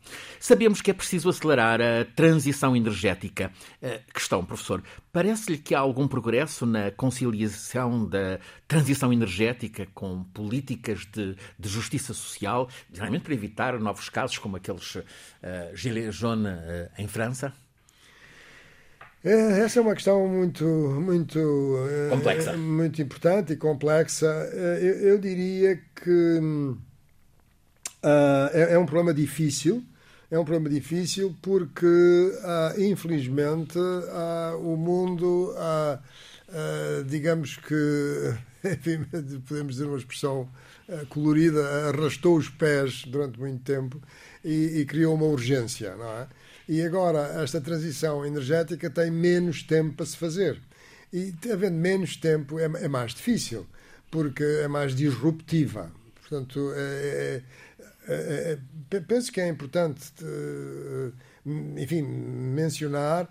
Sabemos 0.41 0.81
que 0.81 0.91
é 0.91 0.95
preciso 0.95 1.29
acelerar 1.29 1.81
a 1.81 2.05
transição 2.17 2.77
energética. 2.77 3.51
questão, 4.13 4.45
professor, 4.45 4.83
parece-lhe 5.13 5.59
que 5.59 5.75
há 5.75 5.81
algum 5.81 6.09
progresso 6.09 6.67
na 6.67 6.91
conciliação 6.91 8.07
da 8.07 8.39
transição 8.67 9.13
energética 9.13 9.87
com 9.95 10.25
políticas 10.25 11.07
de, 11.13 11.37
de 11.59 11.69
justiça 11.69 12.15
social, 12.15 12.69
geralmente 12.93 13.23
para 13.23 13.35
evitar 13.35 13.79
novos 13.79 14.09
casos 14.09 14.39
como 14.39 14.57
aqueles 14.57 14.97
uh, 14.97 15.03
Gilets 15.75 16.15
jaunes 16.15 16.53
uh, 16.53 16.91
em 16.99 17.07
França? 17.07 17.53
É, 19.25 19.61
essa 19.61 19.79
é 19.79 19.83
uma 19.83 19.95
questão 19.95 20.27
muito, 20.27 20.65
muito, 20.65 21.39
eh, 21.89 22.09
complexa. 22.11 22.57
muito 22.57 23.01
importante 23.01 23.53
e 23.53 23.57
complexa. 23.57 24.27
Eh, 24.53 24.79
eu, 24.83 24.95
eu 25.11 25.19
diria 25.19 25.81
que 25.95 26.39
uh, 26.41 26.77
é, 28.53 28.75
é, 28.75 28.79
um 28.79 28.85
problema 28.85 29.15
difícil. 29.15 29.85
É 30.29 30.37
um 30.39 30.45
problema 30.45 30.69
difícil 30.69 31.37
porque, 31.41 31.87
uh, 31.87 32.81
infelizmente, 32.81 33.79
uh, 33.79 34.59
o 34.59 34.77
mundo, 34.77 35.55
digamos 37.07 37.59
que, 37.59 38.35
enfim, 38.65 39.05
podemos 39.47 39.75
dizer 39.75 39.87
uma 39.87 39.99
expressão 39.99 40.49
colorida, 41.11 41.91
arrastou 41.91 42.37
os 42.39 42.49
pés 42.49 43.05
durante 43.07 43.39
muito 43.39 43.63
tempo 43.63 44.01
e, 44.45 44.81
e 44.81 44.85
criou 44.87 45.15
uma 45.15 45.27
urgência, 45.27 45.95
não 45.97 46.11
é? 46.11 46.27
E 46.73 46.83
agora 46.83 47.43
esta 47.43 47.61
transição 47.61 48.25
energética 48.25 48.89
tem 48.89 49.11
menos 49.11 49.63
tempo 49.63 49.93
para 49.97 50.07
se 50.07 50.17
fazer. 50.17 50.59
E 51.13 51.35
havendo 51.53 51.77
menos 51.77 52.17
tempo 52.17 52.59
é, 52.59 52.65
é 52.65 52.89
mais 52.89 53.13
difícil, 53.13 53.67
porque 54.11 54.43
é 54.43 54.67
mais 54.69 54.95
disruptiva. 54.97 55.93
Portanto, 56.19 56.73
é, 56.75 57.43
é, 58.09 58.15
é, 58.15 58.59
é 58.91 59.01
penso 59.01 59.31
que 59.31 59.39
é 59.39 59.49
importante, 59.49 60.15
eh, 60.23 61.11
enfim, 61.77 62.01
mencionar 62.01 63.29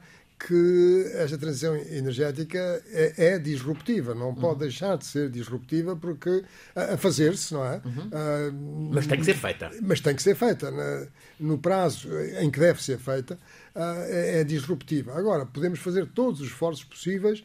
que 0.47 1.11
esta 1.15 1.37
transição 1.37 1.75
energética 1.75 2.81
é, 2.91 3.33
é 3.33 3.39
disruptiva, 3.39 4.15
não 4.15 4.33
pode 4.33 4.53
uhum. 4.53 4.59
deixar 4.59 4.97
de 4.97 5.05
ser 5.05 5.29
disruptiva 5.29 5.95
porque 5.95 6.43
a, 6.75 6.93
a 6.93 6.97
fazer-se, 6.97 7.53
não 7.53 7.65
é? 7.65 7.81
Uhum. 7.85 8.07
Uh, 8.07 8.91
mas 8.93 9.07
tem 9.07 9.19
que 9.19 9.25
ser 9.25 9.35
feita. 9.35 9.71
Mas 9.81 9.99
tem 9.99 10.15
que 10.15 10.23
ser 10.23 10.35
feita. 10.35 10.71
Na, 10.71 11.07
no 11.39 11.57
prazo 11.57 12.09
em 12.39 12.49
que 12.49 12.59
deve 12.59 12.81
ser 12.81 12.97
feita, 12.97 13.35
uh, 13.75 13.79
é, 14.07 14.39
é, 14.39 14.43
disruptiva. 14.43 15.17
Agora, 15.17 15.45
podemos 15.45 15.79
fazer 15.79 16.07
todos 16.07 16.41
os 16.41 16.47
esforços 16.47 16.83
possíveis 16.83 17.43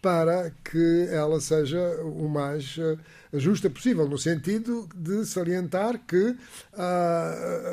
para 0.00 0.52
que 0.64 1.08
ela 1.10 1.40
seja 1.40 1.80
o 2.02 2.28
mais 2.28 2.78
uh, 2.78 2.98
justa 3.34 3.68
possível, 3.68 4.08
no 4.08 4.16
sentido 4.16 4.88
de 4.94 5.26
salientar 5.26 5.98
que 6.06 6.36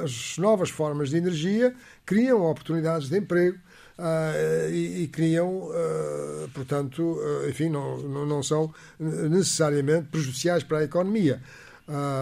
as 0.03 0.37
novas 0.37 0.69
formas 0.69 1.11
de 1.11 1.17
energia 1.17 1.73
criam 2.03 2.41
oportunidades 2.41 3.09
de 3.09 3.19
emprego, 3.19 3.59
Uh, 3.97 4.69
e, 4.71 5.03
e, 5.03 5.07
criam, 5.07 5.69
uh, 5.69 6.49
portanto, 6.53 7.01
uh, 7.01 7.49
enfim, 7.49 7.69
não, 7.69 7.97
não 8.25 8.43
são 8.43 8.73
necessariamente 8.99 10.07
prejudiciais 10.11 10.63
para 10.63 10.79
a 10.79 10.83
economia, 10.83 11.41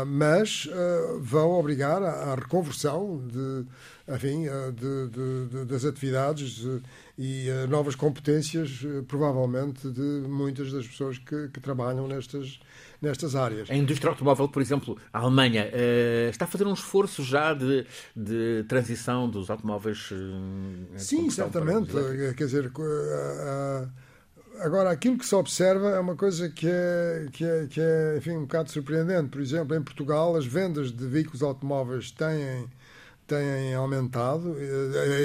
mas 0.06 0.68
vão 1.22 1.52
obrigar 1.52 2.02
à, 2.04 2.34
à 2.34 2.36
reconversão 2.36 3.26
de, 3.28 3.66
enfim, 4.14 4.46
de, 4.76 5.08
de, 5.08 5.48
de, 5.48 5.66
das 5.66 5.86
atividades 5.86 6.66
e 7.18 7.48
novas 7.70 7.96
competências, 7.96 8.82
provavelmente, 9.08 9.90
de 9.90 10.02
muitas 10.28 10.72
das 10.72 10.88
pessoas 10.88 11.18
que, 11.18 11.48
que 11.50 11.60
trabalham 11.60 12.08
nestas, 12.08 12.60
nestas 13.04 13.36
áreas. 13.36 13.70
A 13.70 13.76
indústria 13.76 14.10
automóvel, 14.10 14.48
por 14.48 14.62
exemplo, 14.62 14.98
a 15.12 15.20
Alemanha, 15.20 15.66
uh, 15.66 16.30
está 16.30 16.46
a 16.46 16.48
fazer 16.48 16.66
um 16.66 16.74
esforço 16.74 17.22
já 17.22 17.54
de, 17.54 17.86
de 18.16 18.64
transição 18.68 19.30
dos 19.30 19.50
automóveis. 19.50 20.10
Uh, 20.12 20.98
Sim, 20.98 21.30
certamente. 21.30 21.92
Quer 22.36 22.46
dizer, 22.46 22.68
uh, 22.68 23.90
agora 24.60 24.92
aquilo 24.92 25.18
que 25.18 25.26
se 25.26 25.36
observa 25.36 25.92
é 25.92 26.00
uma 26.00 26.16
coisa 26.16 26.50
que 26.50 26.68
é, 26.68 27.28
que 27.32 27.44
é, 27.46 27.68
que 27.68 27.82
é 27.82 28.16
enfim, 28.18 28.32
um 28.32 28.42
bocado 28.42 28.72
surpreendente. 28.72 29.30
Por 29.30 29.42
exemplo, 29.42 29.76
em 29.76 29.82
Portugal, 29.82 30.36
as 30.36 30.46
vendas 30.46 30.92
de 30.92 31.06
veículos 31.06 31.42
automóveis 31.42 32.12
têm 32.12 32.68
têm 33.26 33.74
aumentado, 33.74 34.56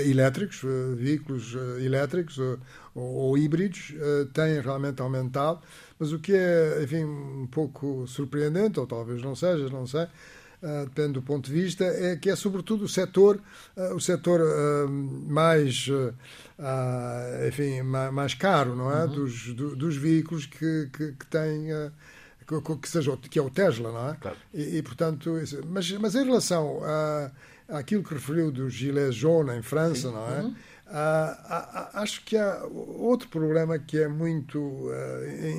elétricos, 0.06 0.62
veículos 0.96 1.56
elétricos 1.80 2.38
ou, 2.38 2.58
ou 2.94 3.36
híbridos 3.36 3.92
têm 4.32 4.60
realmente 4.60 5.02
aumentado, 5.02 5.60
mas 5.98 6.12
o 6.12 6.18
que 6.20 6.32
é, 6.32 6.80
enfim, 6.82 7.04
um 7.04 7.48
pouco 7.50 8.06
surpreendente, 8.06 8.78
ou 8.78 8.86
talvez 8.86 9.20
não 9.20 9.34
seja, 9.34 9.68
não 9.68 9.84
sei, 9.84 10.06
depende 10.84 11.12
do 11.12 11.22
ponto 11.22 11.46
de 11.46 11.52
vista, 11.52 11.84
é 11.84 12.16
que 12.16 12.28
é 12.28 12.36
sobretudo 12.36 12.84
o 12.84 12.88
setor, 12.88 13.40
uh, 13.76 13.94
o 13.94 14.00
setor 14.00 14.40
uh, 14.40 14.88
mais, 14.88 15.88
enfim, 17.46 17.82
mais, 17.82 18.34
caro, 18.34 18.74
não 18.74 18.90
é? 18.90 19.04
Uhum. 19.04 19.12
Dos, 19.12 19.54
do, 19.54 19.76
dos 19.76 19.96
veículos 19.96 20.46
que, 20.46 20.90
que, 20.92 21.12
que 21.12 21.26
que, 22.80 22.88
seja, 22.88 23.16
que 23.16 23.38
é 23.38 23.42
o 23.42 23.50
Tesla, 23.50 23.92
não 23.92 24.10
é? 24.10 24.16
Claro. 24.16 24.36
E, 24.54 24.78
e, 24.78 24.82
portanto, 24.82 25.34
mas, 25.66 25.90
mas 25.92 26.14
em 26.14 26.24
relação 26.24 26.80
a, 26.82 27.30
àquilo 27.78 28.02
que 28.02 28.14
referiu 28.14 28.50
dos 28.50 28.72
gilets 28.72 29.14
jaunes 29.14 29.54
em 29.54 29.62
França, 29.62 30.08
Sim. 30.08 30.14
não 30.14 30.26
é? 30.28 30.40
Uhum. 30.40 30.54
acho 31.92 32.24
que 32.24 32.36
há 32.36 32.64
outro 32.64 33.28
problema 33.28 33.78
que 33.78 33.98
é 33.98 34.08
muito 34.08 34.90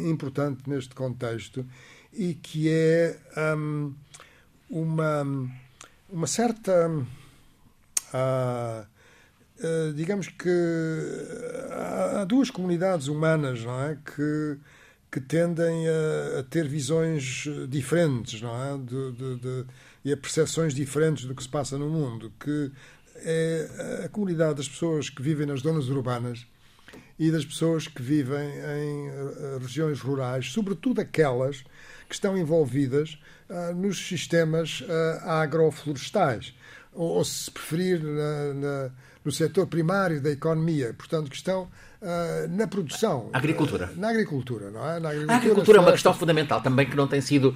importante 0.08 0.68
neste 0.68 0.96
contexto 0.96 1.64
e 2.12 2.34
que 2.34 2.70
é 2.70 3.18
um, 3.56 3.94
uma, 4.70 5.26
uma 6.10 6.28
certa. 6.28 6.90
Uh, 8.14 8.86
uh, 9.60 9.94
digamos 9.94 10.28
que 10.28 10.50
há 11.72 12.26
duas 12.26 12.50
comunidades 12.50 13.08
humanas 13.08 13.64
não 13.64 13.84
é? 13.84 13.98
que, 14.04 14.58
que 15.12 15.22
tendem 15.22 15.88
a, 15.88 16.40
a 16.40 16.44
ter 16.44 16.68
visões 16.68 17.46
diferentes 17.68 18.42
não 18.42 18.56
é? 18.56 18.78
De, 18.78 19.12
de, 19.12 19.36
de, 19.36 19.66
e 20.04 20.12
a 20.12 20.18
percepções 20.18 20.74
diferentes 20.74 21.26
do 21.26 21.36
que 21.36 21.44
se 21.44 21.50
passa 21.50 21.78
no 21.78 21.90
mundo, 21.90 22.32
que 22.40 22.72
é 23.18 24.04
a 24.06 24.10
comunidade 24.10 24.56
das 24.56 24.70
pessoas 24.70 25.10
que 25.10 25.22
vivem 25.22 25.46
nas 25.46 25.62
zonas 25.62 25.90
urbanas 25.90 26.48
e 27.18 27.30
das 27.32 27.46
pessoas 27.46 27.88
que 27.88 28.02
vivem 28.02 28.48
em 28.48 29.08
eh, 29.10 29.58
regiões 29.60 30.00
rurais, 30.00 30.52
sobretudo 30.52 31.02
aquelas 31.02 31.64
que 32.10 32.16
estão 32.16 32.36
envolvidas 32.36 33.18
uh, 33.50 33.74
nos 33.76 34.08
sistemas 34.08 34.82
uh, 34.82 35.30
agroflorestais, 35.30 36.56
ou, 36.92 37.18
ou, 37.18 37.24
se 37.24 37.52
preferir, 37.52 38.04
na, 38.04 38.54
na, 38.56 38.90
no 39.24 39.32
setor 39.32 39.68
primário 39.68 40.20
da 40.20 40.32
economia, 40.32 40.92
portanto, 40.98 41.30
que 41.30 41.36
estão 41.36 41.64
uh, 42.02 42.48
na 42.50 42.66
produção. 42.68 43.30
Agricultura. 43.32 43.92
na 43.96 44.10
agricultura, 44.10 44.72
não 44.72 44.90
é? 44.90 45.00
Na 45.00 45.10
agricultura, 45.10 45.34
a 45.34 45.38
agricultura 45.38 45.78
é 45.78 45.82
uma 45.82 45.92
questão 45.92 46.14
fundamental 46.16 46.62
também, 46.62 46.90
que 46.90 46.98
não 46.98 47.08
tem 47.08 47.22
sido, 47.22 47.56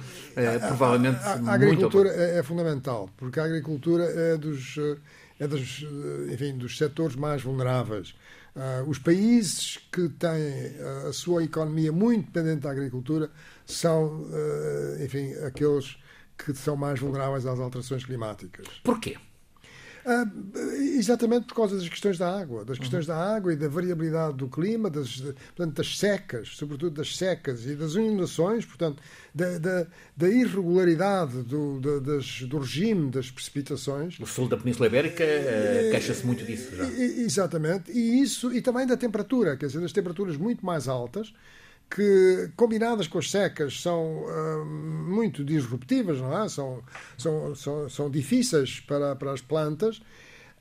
provavelmente, 0.68 1.18
a, 1.24 1.32
a, 1.32 1.50
a 1.50 1.54
agricultura 1.54 2.10
é, 2.10 2.38
é, 2.38 2.42
fundamental, 2.44 3.10
porque 3.16 3.40
a 3.40 3.44
agricultura 3.44 4.04
é 4.04 4.36
dos, 4.36 4.76
é 5.40 5.48
dos, 5.48 5.84
enfim, 6.32 6.56
dos 6.56 6.78
setores 6.78 7.16
mais 7.16 7.42
vulneráveis. 7.42 8.14
Uh, 8.54 8.88
os 8.88 9.00
países 9.00 9.80
que 9.90 10.08
têm 10.10 10.76
a 11.08 11.12
sua 11.12 11.42
economia 11.42 11.90
muito 11.90 12.26
dependente 12.26 12.60
da 12.60 12.70
agricultura 12.70 13.28
são, 13.66 14.22
uh, 14.22 15.04
enfim, 15.04 15.32
aqueles 15.46 15.96
que 16.36 16.54
são 16.54 16.76
mais 16.76 16.98
vulneráveis 16.98 17.46
às 17.46 17.58
alterações 17.58 18.04
climáticas. 18.04 18.66
Porquê? 18.82 19.16
Uh, 20.04 20.68
exatamente 20.98 21.46
por 21.46 21.54
causa 21.54 21.78
das 21.78 21.88
questões 21.88 22.18
da 22.18 22.38
água, 22.38 22.62
das 22.62 22.78
questões 22.78 23.08
uhum. 23.08 23.14
da 23.14 23.36
água 23.36 23.54
e 23.54 23.56
da 23.56 23.68
variabilidade 23.68 24.36
do 24.36 24.48
clima, 24.48 24.90
das, 24.90 25.18
portanto, 25.22 25.76
das 25.76 25.96
secas, 25.98 26.48
sobretudo 26.56 26.90
das 26.90 27.16
secas 27.16 27.64
e 27.64 27.74
das 27.74 27.94
inundações, 27.94 28.66
portanto, 28.66 29.02
da, 29.34 29.56
da, 29.56 29.86
da 30.14 30.28
irregularidade 30.28 31.42
do, 31.44 31.80
da, 31.80 32.00
das, 32.00 32.42
do 32.42 32.58
regime 32.58 33.10
das 33.10 33.30
precipitações. 33.30 34.20
O 34.20 34.26
sul 34.26 34.46
da 34.46 34.58
Península 34.58 34.88
Ibérica 34.88 35.24
uh, 35.24 35.90
queixa-se 35.90 36.26
muito 36.26 36.44
disso 36.44 36.76
já. 36.76 36.84
Exatamente, 36.84 37.90
e 37.90 38.20
isso, 38.20 38.52
e 38.52 38.60
também 38.60 38.86
da 38.86 38.98
temperatura, 38.98 39.56
quer 39.56 39.68
dizer, 39.68 39.80
das 39.80 39.92
temperaturas 39.92 40.36
muito 40.36 40.66
mais 40.66 40.86
altas, 40.86 41.32
que, 41.90 42.50
combinadas 42.56 43.06
com 43.06 43.18
as 43.18 43.30
secas, 43.30 43.80
são 43.80 44.24
uh, 44.24 44.64
muito 44.64 45.44
disruptivas, 45.44 46.18
não 46.18 46.42
é? 46.42 46.48
São, 46.48 46.82
são, 47.16 47.54
são, 47.54 47.88
são 47.88 48.10
difíceis 48.10 48.80
para, 48.80 49.14
para 49.14 49.32
as 49.32 49.40
plantas. 49.40 50.00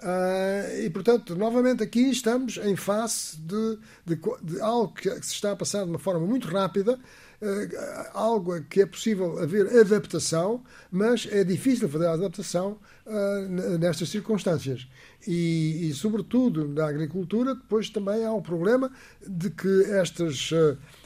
Uh, 0.03 0.83
e, 0.83 0.89
portanto, 0.89 1.33
novamente 1.33 1.81
aqui 1.81 2.09
estamos 2.09 2.57
em 2.57 2.75
face 2.75 3.37
de, 3.39 3.77
de, 4.05 4.19
de, 4.43 4.59
algo 4.59 4.93
que 4.93 5.09
se 5.09 5.33
está 5.33 5.53
a 5.53 5.55
passar 5.55 5.85
de 5.85 5.91
uma 5.91 5.99
forma 5.99 6.27
muito 6.27 6.45
rápida, 6.49 6.95
uh, 7.41 8.09
algo 8.13 8.61
que 8.63 8.81
é 8.81 8.85
possível 8.85 9.41
haver 9.41 9.65
adaptação, 9.79 10.61
mas 10.91 11.25
é 11.31 11.45
difícil 11.45 11.87
fazer 11.87 12.07
a 12.07 12.13
adaptação 12.13 12.77
uh, 13.05 13.77
nestas 13.77 14.09
circunstâncias. 14.09 14.89
E, 15.25 15.87
e, 15.87 15.93
sobretudo, 15.93 16.67
na 16.67 16.85
agricultura, 16.85 17.55
depois 17.55 17.89
também 17.89 18.25
há 18.25 18.33
o 18.33 18.41
problema 18.41 18.91
de 19.25 19.49
que 19.51 19.83
estas 19.85 20.51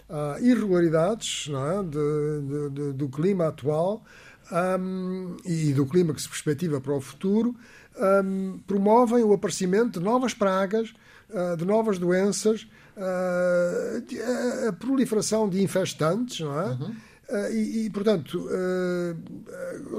uh, 0.09 0.43
irregularidades 0.43 1.49
é? 1.49 1.83
de, 1.83 2.69
de, 2.69 2.93
do 2.93 3.09
clima 3.09 3.47
atual 3.47 4.03
um, 4.79 5.37
e 5.45 5.73
do 5.73 5.85
clima 5.85 6.13
que 6.13 6.21
se 6.21 6.29
perspectiva 6.29 6.79
para 6.79 6.93
o 6.93 7.01
futuro 7.01 7.55
um, 8.23 8.59
promovem 8.65 9.23
o 9.23 9.33
aparecimento 9.33 9.99
de 9.99 10.05
novas 10.05 10.33
pragas, 10.33 10.93
uh, 11.29 11.57
de 11.57 11.65
novas 11.65 11.97
doenças, 11.97 12.67
uh, 12.95 14.67
a 14.69 14.73
proliferação 14.73 15.49
de 15.49 15.61
infestantes, 15.61 16.39
não 16.39 16.59
é? 16.59 16.67
Uhum. 16.67 16.95
Uh, 17.29 17.53
e, 17.53 17.85
e, 17.85 17.89
portanto, 17.89 18.47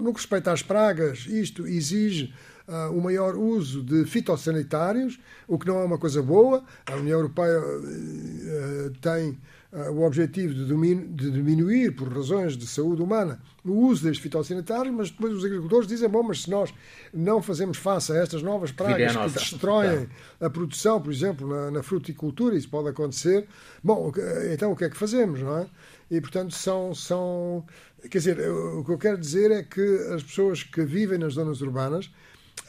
no 0.01 0.14
que 0.14 0.18
respeita 0.18 0.51
às 0.51 0.62
pragas, 0.62 1.27
isto 1.27 1.66
exige 1.66 2.33
uh, 2.68 2.92
o 2.92 3.01
maior 3.01 3.35
uso 3.37 3.83
de 3.83 4.05
fitossanitários, 4.05 5.18
o 5.47 5.59
que 5.59 5.66
não 5.66 5.79
é 5.79 5.85
uma 5.85 5.99
coisa 5.99 6.23
boa. 6.23 6.62
A 6.87 6.94
União 6.94 7.18
Europeia 7.18 7.59
uh, 7.59 8.90
tem 9.01 9.38
o 9.70 10.02
objetivo 10.02 10.54
de, 10.54 10.94
de, 10.94 11.31
diminuir, 11.31 11.94
por 11.94 12.09
razões 12.09 12.57
de 12.57 12.66
saúde 12.66 13.02
humana, 13.02 13.38
o 13.62 13.72
uso 13.72 14.04
destes 14.04 14.22
fitossanitários, 14.22 14.94
mas 14.94 15.11
depois 15.11 15.35
os 15.35 15.44
agricultores 15.44 15.87
dizem: 15.87 16.09
bom, 16.09 16.22
mas 16.22 16.42
se 16.42 16.50
nós 16.50 16.72
não 17.12 17.42
fazemos 17.42 17.76
face 17.76 18.12
a 18.12 18.16
estas 18.16 18.42
novas 18.42 18.72
pragas 18.72 19.14
que 19.14 19.38
destroem 19.38 20.09
a 20.40 20.48
produção, 20.48 21.00
por 21.02 21.12
exemplo, 21.12 21.46
na, 21.46 21.70
na 21.70 21.83
fruticultura, 21.83 22.57
isso 22.57 22.68
pode 22.68 22.88
acontecer, 22.88 23.46
bom, 23.85 24.11
então 24.52 24.72
o 24.72 24.76
que 24.76 24.85
é 24.85 24.90
que 24.90 24.96
fazemos, 24.96 25.40
não 25.40 25.59
é? 25.59 25.66
E, 26.11 26.20
portanto, 26.20 26.54
são, 26.54 26.94
são. 26.94 27.66
Quer 28.11 28.18
dizer, 28.18 28.50
o 28.50 28.85
que 28.85 28.92
eu 28.92 28.98
quero 28.98 29.18
dizer 29.18 29.50
é 29.50 29.62
que 29.62 29.83
as 30.14 30.22
pessoas 30.22 30.62
que 30.62 30.83
vivem 30.83 31.18
nas 31.18 31.35
zonas 31.35 31.61
urbanas 31.61 32.11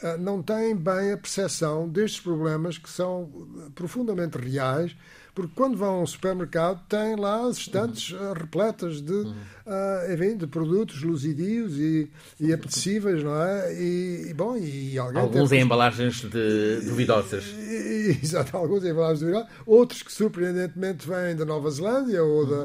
ah, 0.02 0.16
não 0.16 0.42
têm 0.42 0.76
bem 0.76 1.12
a 1.12 1.16
percepção 1.16 1.88
destes 1.88 2.20
problemas 2.20 2.76
que 2.76 2.90
são 2.90 3.30
profundamente 3.74 4.36
reais, 4.36 4.94
porque 5.34 5.52
quando 5.54 5.76
vão 5.76 6.00
ao 6.00 6.06
supermercado 6.06 6.80
têm 6.88 7.16
lá 7.16 7.46
as 7.46 7.58
estantes 7.58 8.10
uhum. 8.12 8.32
repletas 8.32 9.00
de, 9.00 9.12
uhum. 9.12 9.34
uh, 9.66 10.12
enfim, 10.12 10.36
de 10.36 10.46
produtos 10.46 11.02
luzidios 11.02 11.78
e, 11.78 12.10
e 12.38 12.52
apetecíveis, 12.52 13.22
não 13.22 13.40
é? 13.42 13.74
E, 13.74 14.26
e 14.30 14.34
bom, 14.34 14.56
e 14.56 14.98
alguém 14.98 15.20
alguns 15.20 15.52
em 15.52 15.60
embalagens 15.60 16.22
de, 16.22 16.80
duvidosas. 16.82 17.44
Exato, 18.22 18.56
alguns 18.56 18.84
em 18.84 18.90
embalagens 18.90 19.20
duvidosas, 19.20 19.48
outros 19.64 20.02
que 20.02 20.12
surpreendentemente 20.12 21.06
vêm 21.06 21.36
da 21.36 21.44
Nova 21.44 21.70
Zelândia 21.70 22.22
ou 22.22 22.46
da, 22.46 22.64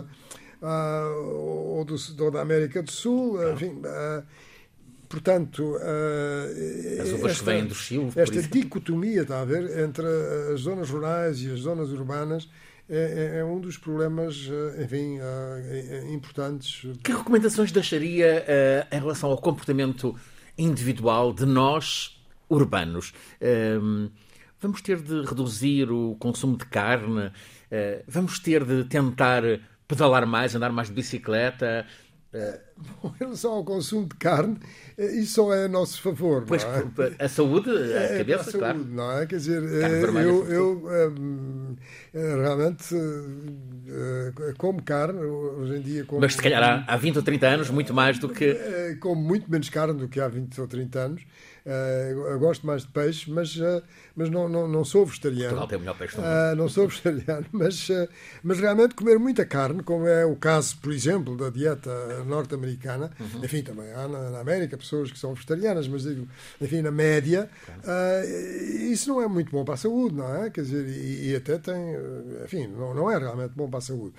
uh, 0.61 1.77
ou, 1.77 1.85
do, 1.85 1.95
ou 2.19 2.31
da 2.31 2.41
América 2.41 2.81
do 2.81 2.91
Sul, 2.91 3.37
enfim. 3.51 3.81
Uh, 3.85 4.23
Portanto, 5.07 5.63
uh, 5.63 7.01
as 7.01 7.09
uvas 7.09 7.31
esta, 7.31 7.43
que 7.43 7.51
vêm 7.51 7.65
do 7.65 7.75
Chile, 7.75 8.11
esta 8.15 8.41
dicotomia, 8.41 9.21
está 9.21 9.41
a 9.41 9.45
ver, 9.45 9.79
entre 9.79 10.05
as 10.53 10.61
zonas 10.61 10.89
rurais 10.89 11.41
e 11.41 11.51
as 11.51 11.59
zonas 11.59 11.89
urbanas 11.91 12.49
é, 12.87 13.33
é, 13.35 13.39
é 13.39 13.43
um 13.43 13.59
dos 13.59 13.77
problemas, 13.77 14.47
eh, 14.47 14.83
enfim, 14.83 15.17
uh, 15.17 16.13
importantes. 16.13 16.85
Que 17.03 17.11
recomendações 17.11 17.71
deixaria 17.71 18.45
uh, 18.45 18.95
em 18.95 18.99
relação 18.99 19.31
ao 19.31 19.37
comportamento 19.39 20.15
individual 20.55 21.33
de 21.33 21.47
nós, 21.47 22.15
urbanos? 22.47 23.11
Ehm, 23.41 24.09
vamos 24.61 24.81
ter 24.81 25.01
de 25.01 25.25
reduzir 25.25 25.89
o 25.91 26.15
consumo 26.19 26.57
de 26.57 26.65
carne? 26.65 27.31
vamos 28.07 28.39
ter 28.39 28.63
de 28.63 28.85
tentar 28.85 29.41
pedalar 29.85 30.25
mais, 30.25 30.55
andar 30.55 30.71
mais 30.71 30.87
de 30.87 30.93
bicicleta? 30.93 31.85
É, 32.35 32.59
em 33.05 33.13
relação 33.17 33.53
ao 33.53 33.63
consumo 33.63 34.07
de 34.09 34.15
carne, 34.15 34.57
é, 34.97 35.05
isso 35.15 35.53
é 35.53 35.65
a 35.65 35.67
nosso 35.69 36.01
favor. 36.01 36.43
Pois, 36.45 36.63
é? 36.63 37.23
a 37.23 37.29
saúde, 37.29 37.69
a 37.69 38.01
é, 38.01 38.17
cabeça, 38.17 38.41
a 38.41 38.43
saúde, 38.43 38.57
claro. 38.57 38.85
Não 38.85 39.11
é? 39.19 39.25
Quer 39.25 39.37
dizer, 39.37 39.63
eu, 39.63 40.51
eu 40.51 40.85
um, 41.17 41.75
realmente 42.13 42.93
como 44.57 44.83
carne, 44.83 45.21
hoje 45.21 45.77
em 45.77 45.81
dia 45.81 46.03
como... 46.03 46.19
Mas 46.19 46.33
se 46.33 46.41
calhar 46.41 46.61
há, 46.61 46.93
há 46.93 46.97
20 46.97 47.15
ou 47.15 47.23
30 47.23 47.47
anos, 47.47 47.69
muito 47.69 47.93
mais 47.93 48.19
do 48.19 48.27
que... 48.27 48.97
Como 48.99 49.21
muito 49.21 49.49
menos 49.49 49.69
carne 49.69 49.97
do 49.97 50.09
que 50.09 50.19
há 50.19 50.27
20 50.27 50.59
ou 50.59 50.67
30 50.67 50.99
anos. 50.99 51.21
Uh, 51.65 52.27
eu 52.27 52.39
gosto 52.39 52.65
mais 52.67 52.83
de 52.83 52.89
peixe, 52.89 53.31
mas, 53.31 53.55
uh, 53.55 53.81
mas 54.15 54.29
não, 54.29 54.47
não, 54.47 54.67
não 54.67 54.85
sou 54.85 55.03
vegetariano. 55.03 55.57
Portugal 55.57 55.67
tem 55.67 55.77
o 55.77 55.81
melhor 55.81 55.97
peixe 55.97 56.15
uh, 56.15 56.55
Não 56.55 56.69
sou 56.69 56.87
vegetariano, 56.87 57.47
mas, 57.51 57.87
mas 58.43 58.59
realmente 58.59 58.93
comer 58.93 59.17
muita 59.17 59.43
carne, 59.45 59.81
como 59.81 60.07
é 60.07 60.23
o 60.23 60.35
caso, 60.35 60.77
por 60.77 60.93
exemplo, 60.93 61.35
da 61.35 61.49
dieta 61.49 62.23
norte-americana, 62.25 63.05
americana. 63.05 63.11
Uhum. 63.19 63.43
Enfim, 63.43 63.63
também 63.63 63.91
há 63.93 64.07
na, 64.07 64.29
na, 64.29 64.39
América 64.41 64.77
pessoas 64.77 65.11
que 65.11 65.17
são 65.17 65.33
vegetarianas, 65.33 65.87
mas 65.87 66.03
digo, 66.03 66.27
enfim, 66.61 66.83
na 66.83 66.91
média, 66.91 67.49
isso 68.91 69.09
não 69.09 69.23
é 69.23 69.27
muito 69.27 69.49
bom 69.49 69.65
para 69.65 69.73
a 69.73 69.77
saúde, 69.77 70.15
não 70.15 70.35
é? 70.35 70.51
Quer 70.51 70.61
dizer, 70.61 70.87
e, 70.87 71.31
e 71.31 71.35
até 71.35 71.57
tem, 71.57 71.75
enfim, 72.43 72.67
não, 72.67 72.93
não 72.93 73.09
é 73.09 73.17
realmente 73.17 73.53
bom 73.55 73.67
para 73.67 73.79
a 73.79 73.81
saúde. 73.81 74.13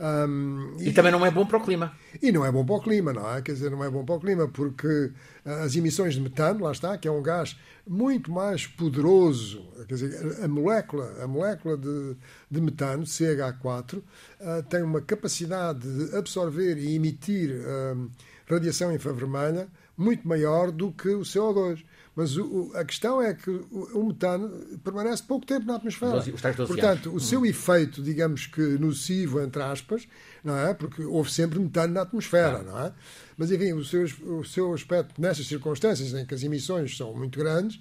Um, 0.00 0.76
e, 0.78 0.88
e, 0.88 0.92
também 0.94 1.12
não 1.12 1.26
é 1.26 1.30
bom 1.30 1.44
para 1.44 1.58
o 1.58 1.60
clima. 1.62 1.92
E 2.22 2.32
não 2.32 2.44
é 2.44 2.50
bom 2.50 2.64
para 2.64 2.76
o 2.76 2.80
clima, 2.80 3.12
não 3.12 3.30
é? 3.30 3.42
Quer 3.42 3.52
dizer, 3.52 3.70
não 3.70 3.84
é 3.84 3.90
bom 3.90 4.02
para 4.02 4.14
o 4.14 4.20
clima 4.20 4.48
porque 4.48 5.12
as 5.44 5.76
emissões 5.76 6.14
de 6.14 6.22
metano, 6.22 6.64
lá 6.64 6.72
está, 6.72 6.96
que 6.96 7.06
é 7.06 7.10
um 7.10 7.22
gás 7.22 7.54
muito 7.86 8.32
mais 8.32 8.66
poderoso, 8.66 9.62
quer 9.86 9.94
dizer, 9.94 10.42
a 10.42 10.48
molécula, 10.48 11.22
a 11.22 11.26
molécula 11.26 11.76
de, 11.76 12.16
de 12.50 12.60
metano, 12.62 13.02
CH4, 13.02 13.98
uh, 13.98 14.02
tem 14.70 14.82
uma 14.82 15.02
capacidade 15.02 15.80
de 15.80 16.16
absorver 16.16 16.78
e 16.78 16.94
emitir 16.94 17.50
uh, 17.50 18.10
radiação 18.46 18.94
infravermelha 18.94 19.68
muito 20.00 20.26
maior 20.26 20.70
do 20.70 20.90
que 20.92 21.08
o 21.10 21.20
CO2. 21.20 21.84
Mas 22.20 22.36
o, 22.36 22.70
a 22.74 22.84
questão 22.84 23.22
é 23.22 23.32
que 23.32 23.48
o, 23.48 24.04
metano 24.04 24.50
permanece 24.84 25.22
pouco 25.22 25.46
tempo 25.46 25.64
na 25.64 25.76
atmosfera. 25.76 26.18
Os 26.18 26.28
Portanto, 26.66 27.14
o 27.14 27.18
seu 27.18 27.46
efeito, 27.46 28.02
digamos 28.02 28.44
que 28.44 28.60
nocivo, 28.60 29.40
entre 29.40 29.62
aspas, 29.62 30.06
não 30.44 30.54
é? 30.54 30.74
Porque 30.74 31.02
houve 31.02 31.32
sempre 31.32 31.58
metano 31.58 31.94
na 31.94 32.02
atmosfera, 32.02 32.62
não 32.62 32.78
é? 32.78 32.92
Mas, 33.38 33.50
enfim, 33.50 33.72
o 33.72 33.82
seu, 33.82 34.04
o 34.04 34.44
seu 34.44 34.74
aspecto, 34.74 35.18
nessas 35.18 35.46
circunstâncias 35.46 36.12
em 36.12 36.26
que 36.26 36.34
as 36.34 36.42
emissões 36.42 36.94
são 36.94 37.14
muito 37.14 37.38
grandes, 37.38 37.80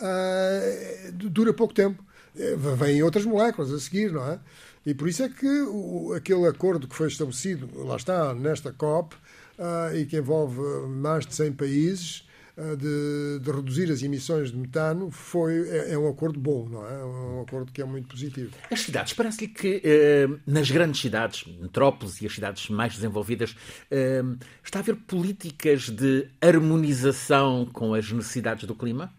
uh, 0.00 1.12
dura 1.12 1.54
pouco 1.54 1.72
tempo. 1.72 2.04
Eh, 2.36 2.56
vêm 2.56 3.04
outras 3.04 3.24
moléculas 3.24 3.72
a 3.72 3.78
seguir, 3.78 4.10
não 4.10 4.26
é? 4.26 4.40
E 4.84 4.94
por 4.94 5.08
isso 5.08 5.22
é 5.22 5.28
que 5.28 5.46
o, 5.46 6.12
aquele 6.12 6.48
acordo 6.48 6.88
que 6.88 6.96
foi 6.96 7.06
estabelecido, 7.06 7.70
lá 7.84 7.94
está, 7.94 8.34
nesta 8.34 8.72
COP, 8.72 9.14
uh, 9.14 9.94
e 9.94 10.06
que 10.06 10.16
envolve 10.16 10.60
mais 10.88 11.24
de 11.24 11.36
100 11.36 11.52
países, 11.52 12.25
de, 12.56 13.38
de, 13.40 13.50
reduzir 13.50 13.92
as 13.92 14.02
emissões 14.02 14.50
de 14.50 14.56
metano 14.56 15.10
foi, 15.10 15.68
é, 15.68 15.92
é, 15.92 15.98
um 15.98 16.08
acordo 16.08 16.40
bom, 16.40 16.66
não 16.66 16.86
é? 16.86 16.94
É 16.94 17.04
um 17.04 17.42
acordo 17.42 17.70
que 17.70 17.82
é 17.82 17.84
muito 17.84 18.08
positivo. 18.08 18.50
As 18.70 18.80
cidades, 18.80 19.12
parece-lhe 19.12 19.48
que 19.48 19.82
eh, 19.84 20.26
nas 20.46 20.70
grandes 20.70 21.02
cidades, 21.02 21.44
metrópoles 21.60 22.20
e 22.22 22.26
as 22.26 22.34
cidades 22.34 22.70
mais 22.70 22.94
desenvolvidas, 22.94 23.54
eh, 23.90 24.22
está 24.64 24.78
a 24.78 24.82
haver 24.82 24.96
políticas 24.96 25.90
de 25.90 26.28
harmonização 26.40 27.68
com 27.70 27.92
as 27.92 28.10
necessidades 28.10 28.64
do 28.64 28.74
clima? 28.74 29.12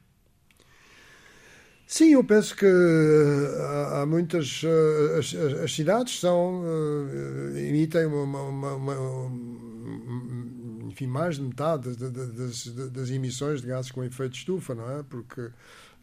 Sim, 1.85 2.13
eu 2.13 2.23
penso 2.23 2.53
que 2.55 2.65
há, 3.93 4.05
muitas. 4.05 4.61
As, 5.17 5.33
as, 5.63 5.71
cidades 5.71 6.19
são. 6.19 6.61
emitem 7.55 8.05
uma, 8.07 8.41
uma, 8.41 8.73
uma, 8.73 9.31
enfim, 10.97 11.05
mais 11.05 11.35
de 11.35 11.43
metade 11.43 11.95
das, 11.95 12.67
das, 12.89 13.09
emissões 13.11 13.61
de 13.61 13.67
gases 13.67 13.91
com 13.91 14.03
efeito 14.03 14.31
de 14.31 14.39
estufa, 14.39 14.73
não 14.73 14.89
é? 14.89 15.03
Porque, 15.03 15.49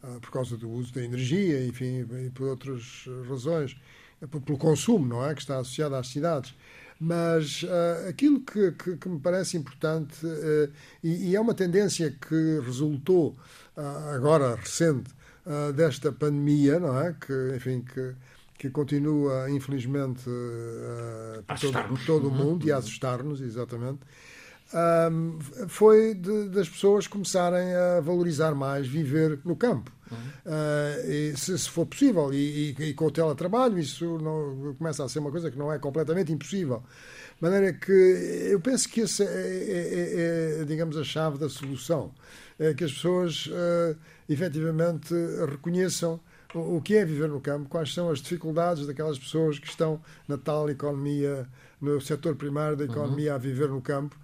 ah, 0.00 0.18
por 0.20 0.30
causa 0.30 0.56
do 0.56 0.70
uso 0.70 0.94
da 0.94 1.02
energia, 1.02 1.66
enfim, 1.66 2.06
e 2.24 2.30
por 2.30 2.46
outras 2.46 3.04
razões, 3.28 3.76
é 4.22 4.26
pelo 4.26 4.56
consumo, 4.56 5.04
não 5.04 5.28
é? 5.28 5.34
Que 5.34 5.40
está 5.40 5.58
associado 5.58 5.96
às 5.96 6.06
cidades. 6.06 6.54
Mas 7.00 7.64
uh, 7.64 8.08
aquilo 8.08 8.40
que, 8.40 8.70
que, 8.70 8.96
que, 8.96 9.08
me 9.08 9.18
parece 9.18 9.56
importante, 9.56 10.24
uh, 10.24 10.70
e, 11.02 11.30
e, 11.30 11.36
é 11.36 11.40
uma 11.40 11.52
tendência 11.52 12.12
que 12.12 12.60
resultou 12.64 13.36
uh, 13.76 14.14
agora 14.14 14.54
recente 14.54 15.10
desta 15.76 16.10
pandemia, 16.10 16.80
não 16.80 16.98
é? 16.98 17.12
Que, 17.20 17.52
enfim, 17.54 17.82
que, 17.82 18.14
que 18.56 18.70
continua, 18.70 19.50
infelizmente, 19.50 20.22
por 21.46 21.60
todo, 21.60 21.88
por 21.88 22.06
todo, 22.06 22.28
o 22.28 22.30
uhum. 22.30 22.36
mundo 22.36 22.66
e 22.66 22.72
a 22.72 22.78
assustar-nos, 22.78 23.42
exatamente 23.42 24.00
foi 25.68 26.14
de, 26.14 26.48
das 26.48 26.68
pessoas 26.68 27.06
começarem 27.06 27.72
a 27.74 28.00
valorizar 28.00 28.54
mais 28.54 28.86
viver 28.86 29.38
no 29.44 29.54
campo. 29.54 29.92
Uhum. 30.10 30.18
E, 31.06 31.34
se, 31.36 31.58
se, 31.58 31.68
for 31.68 31.86
possível, 31.86 32.32
e, 32.32 32.74
e, 32.78 32.82
e, 32.82 32.94
com 32.94 33.06
o 33.06 33.10
teletrabalho, 33.10 33.78
isso 33.78 34.18
não, 34.18 34.74
começa 34.74 35.04
a 35.04 35.08
ser 35.08 35.20
uma 35.20 35.30
coisa 35.30 35.50
que 35.50 35.58
não 35.58 35.72
é 35.72 35.78
completamente 35.78 36.32
impossível. 36.32 36.82
De 37.36 37.42
maneira 37.42 37.72
que 37.72 37.92
eu 38.50 38.60
penso 38.60 38.88
que 38.88 39.02
essa 39.02 39.24
é, 39.24 39.26
é, 39.26 40.58
é, 40.58 40.60
é 40.60 40.64
digamos, 40.64 40.96
a 40.96 41.04
chave 41.04 41.38
da 41.38 41.48
solução. 41.48 42.12
É 42.58 42.72
que 42.72 42.84
as 42.84 42.92
pessoas 42.92 43.46
uh, 43.46 43.96
efetivamente 44.28 45.12
reconheçam 45.50 46.20
o 46.54 46.80
que 46.80 46.94
é 46.94 47.04
viver 47.04 47.28
no 47.28 47.40
campo, 47.40 47.68
quais 47.68 47.92
são 47.92 48.08
as 48.08 48.20
dificuldades 48.20 48.86
daquelas 48.86 49.18
pessoas 49.18 49.58
que 49.58 49.66
estão 49.66 50.00
na 50.28 50.38
tal 50.38 50.70
economia, 50.70 51.48
no 51.80 52.00
setor 52.00 52.36
primário 52.36 52.76
da 52.76 52.84
economia, 52.84 53.30
uhum. 53.30 53.36
a 53.36 53.38
viver 53.38 53.68
no 53.68 53.82
campo 53.82 54.16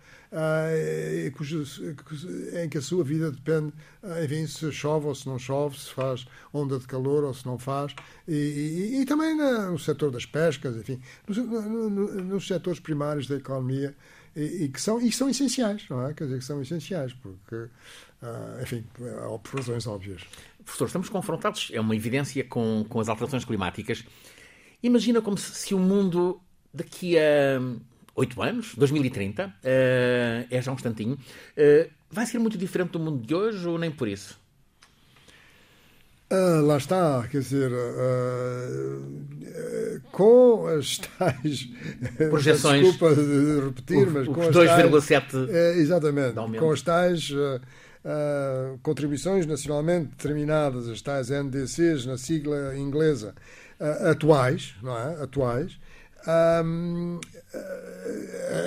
em 2.62 2.68
que 2.68 2.78
a 2.78 2.82
sua 2.82 3.02
vida 3.02 3.32
depende, 3.32 3.72
uh, 4.02 4.24
enfim, 4.24 4.46
se 4.46 4.70
chove 4.70 5.06
ou 5.06 5.14
se 5.14 5.26
não 5.26 5.38
chove, 5.38 5.78
se 5.78 5.92
faz 5.92 6.26
onda 6.52 6.78
de 6.78 6.86
calor 6.86 7.24
ou 7.24 7.34
se 7.34 7.44
não 7.44 7.58
faz, 7.58 7.94
e, 8.28 8.34
e, 8.34 9.00
e 9.00 9.04
também 9.04 9.36
no 9.36 9.78
setor 9.78 10.10
das 10.10 10.24
pescas, 10.24 10.76
enfim, 10.76 11.00
nos, 11.26 11.36
no, 11.36 11.90
no, 11.90 12.24
nos 12.24 12.46
setores 12.46 12.78
primários 12.78 13.26
da 13.26 13.36
economia, 13.36 13.94
e, 14.36 14.64
e, 14.64 14.68
que 14.68 14.80
são, 14.80 15.00
e 15.00 15.10
são 15.10 15.28
essenciais, 15.28 15.84
não 15.90 16.06
é? 16.06 16.14
Quer 16.14 16.24
dizer, 16.24 16.38
que 16.38 16.44
são 16.44 16.62
essenciais, 16.62 17.12
porque, 17.14 17.68
enfim, 18.62 18.84
por 19.42 19.56
razões 19.56 19.88
óbvias. 19.88 20.22
Professor, 20.64 20.86
estamos 20.86 21.08
confrontados, 21.08 21.70
é 21.72 21.80
uma 21.80 21.96
evidência 21.96 22.44
com, 22.44 22.86
com 22.88 23.00
as 23.00 23.08
alterações 23.08 23.44
climáticas. 23.44 24.04
Imagina 24.80 25.20
como 25.20 25.36
se, 25.36 25.52
se 25.52 25.74
o 25.74 25.80
mundo 25.80 26.40
daqui 26.72 27.18
a 27.18 27.60
oito 28.14 28.42
anos, 28.42 28.74
2030, 28.74 29.46
uh, 29.46 29.50
eh, 29.62 30.46
é 30.50 30.62
já 30.62 30.70
um 30.70 30.74
instantinho, 30.74 31.14
uh, 31.14 31.90
vai 32.10 32.26
ser 32.26 32.38
muito 32.38 32.58
diferente 32.58 32.90
do 32.90 32.98
mundo 32.98 33.24
de 33.24 33.34
hoje 33.34 33.66
ou 33.66 33.78
nem 33.78 33.90
por 33.90 34.08
isso? 34.08 34.38
Uh, 36.32 36.64
lá 36.64 36.76
está, 36.76 37.26
quer 37.28 37.40
dizer, 37.40 37.72
uh, 37.72 39.02
com 40.12 40.66
as 40.68 40.98
tais 40.98 41.68
projeções, 42.30 42.86
desculpa 42.86 43.16
de 43.16 43.60
repetir, 43.64 44.06
o, 44.06 44.12
mas 44.12 44.28
com 44.28 44.42
as 44.42 44.54
2,7 44.54 45.48
exatamente, 45.76 46.34
com 46.56 46.70
as 46.70 46.82
tais 46.82 47.32
contribuições 48.82 49.44
nacionalmente 49.44 50.10
determinadas, 50.10 50.88
as 50.88 51.02
tais 51.02 51.30
NDCs 51.30 52.06
na 52.06 52.16
sigla 52.16 52.76
inglesa, 52.76 53.34
atuais, 54.08 54.74
não 54.82 54.96
é? 54.96 55.22
Atuais, 55.22 55.78
um, 56.26 57.20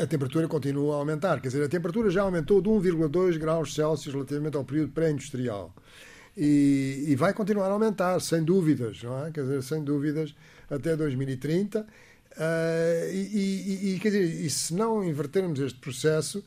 a 0.01 0.07
temperatura 0.07 0.47
continua 0.47 0.95
a 0.95 0.97
aumentar. 0.97 1.41
Quer 1.41 1.49
dizer, 1.49 1.63
a 1.63 1.69
temperatura 1.69 2.09
já 2.09 2.21
aumentou 2.21 2.61
de 2.61 2.69
1,2 2.69 3.37
graus 3.37 3.73
Celsius 3.73 4.13
relativamente 4.13 4.57
ao 4.57 4.63
período 4.63 4.91
pré-industrial. 4.91 5.73
E, 6.35 7.05
e, 7.09 7.15
vai 7.15 7.31
continuar 7.31 7.67
a 7.67 7.71
aumentar, 7.71 8.19
sem 8.19 8.43
dúvidas, 8.43 9.03
não 9.03 9.25
é? 9.25 9.31
Quer 9.31 9.41
dizer, 9.41 9.61
sem 9.61 9.83
dúvidas, 9.83 10.33
até 10.69 10.95
2030. 10.95 11.81
Uh, 11.81 11.85
e, 13.11 13.91
e, 13.91 13.95
e, 13.95 13.99
quer 13.99 14.09
dizer, 14.09 14.23
e 14.23 14.49
se 14.49 14.73
não 14.73 15.03
invertermos 15.03 15.59
este 15.59 15.77
processo, 15.77 16.43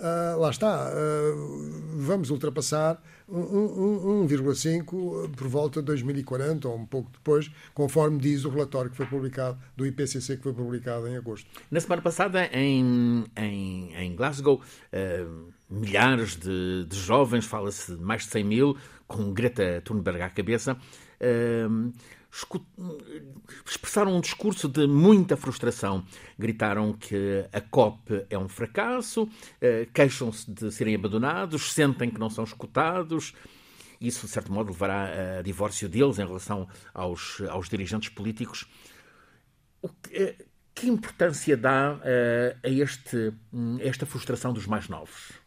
Uh, 0.00 0.40
lá 0.40 0.48
está, 0.48 0.88
uh, 0.88 1.98
vamos 1.98 2.30
ultrapassar 2.30 2.98
1,5 3.30 5.30
por 5.36 5.46
volta 5.46 5.80
de 5.80 5.86
2040 5.86 6.66
ou 6.66 6.76
um 6.76 6.86
pouco 6.86 7.10
depois, 7.12 7.50
conforme 7.74 8.18
diz 8.18 8.46
o 8.46 8.48
relatório 8.48 8.90
que 8.90 8.96
foi 8.96 9.04
publicado 9.04 9.58
do 9.76 9.86
IPCC 9.86 10.38
que 10.38 10.42
foi 10.42 10.54
publicado 10.54 11.06
em 11.06 11.18
agosto. 11.18 11.46
Na 11.70 11.80
semana 11.80 12.00
passada, 12.00 12.46
em, 12.46 13.26
em, 13.36 13.94
em 13.94 14.16
Glasgow, 14.16 14.62
uh, 14.62 15.52
milhares 15.68 16.34
de, 16.34 16.86
de 16.86 16.96
jovens, 16.96 17.44
fala-se 17.44 17.94
de 17.94 18.02
mais 18.02 18.22
de 18.22 18.30
100 18.30 18.44
mil, 18.44 18.78
com 19.06 19.34
Greta 19.34 19.82
Thunberg 19.84 20.22
à 20.22 20.30
cabeça, 20.30 20.78
expressaram 23.66 24.16
um 24.16 24.20
discurso 24.20 24.68
de 24.68 24.86
muita 24.86 25.36
frustração. 25.36 26.04
Gritaram 26.38 26.92
que 26.92 27.44
a 27.52 27.60
COP 27.60 28.24
é 28.30 28.38
um 28.38 28.48
fracasso, 28.48 29.28
eh, 29.60 29.88
queixam-se 29.92 30.50
de 30.50 30.70
serem 30.70 30.94
abandonados, 30.94 31.72
sentem 31.72 32.10
que 32.10 32.20
não 32.20 32.30
são 32.30 32.44
escutados. 32.44 33.34
Isso, 34.00 34.26
de 34.26 34.32
certo 34.32 34.52
modo, 34.52 34.70
levará 34.70 35.38
a 35.38 35.42
divórcio 35.42 35.88
deles 35.88 36.18
em 36.18 36.26
relação 36.26 36.68
aos, 36.94 37.40
aos 37.50 37.68
dirigentes 37.68 38.08
políticos. 38.08 38.66
Que, 40.02 40.16
eh, 40.16 40.36
que, 40.74 40.88
importância 40.88 41.56
dá 41.56 42.00
eh, 42.04 42.56
a, 42.62 42.68
este, 42.68 43.32
a 43.52 43.84
esta 43.84 44.06
frustração 44.06 44.52
dos 44.52 44.66
mais 44.66 44.88
novos? 44.88 45.39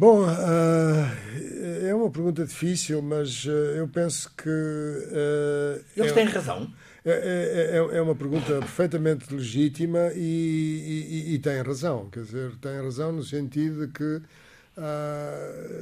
Bom, 0.00 0.22
uh, 0.22 1.86
é 1.86 1.94
uma 1.94 2.10
pergunta 2.10 2.46
difícil, 2.46 3.02
mas 3.02 3.44
uh, 3.44 3.50
eu 3.50 3.86
penso 3.86 4.32
que. 4.34 4.48
Uh, 4.48 5.84
Eles 5.94 6.12
é, 6.12 6.14
têm 6.14 6.24
razão. 6.24 6.72
É, 7.04 7.76
é, 7.92 7.96
é, 7.98 8.00
uma 8.00 8.14
pergunta 8.14 8.60
perfeitamente 8.60 9.30
legítima 9.30 10.10
e, 10.14 11.26
e, 11.28 11.34
e 11.34 11.38
tem 11.38 11.60
razão. 11.60 12.08
Quer 12.08 12.22
dizer, 12.22 12.56
tem 12.62 12.80
razão 12.80 13.12
no 13.12 13.22
sentido 13.22 13.86
de 13.86 13.92
que 13.92 14.22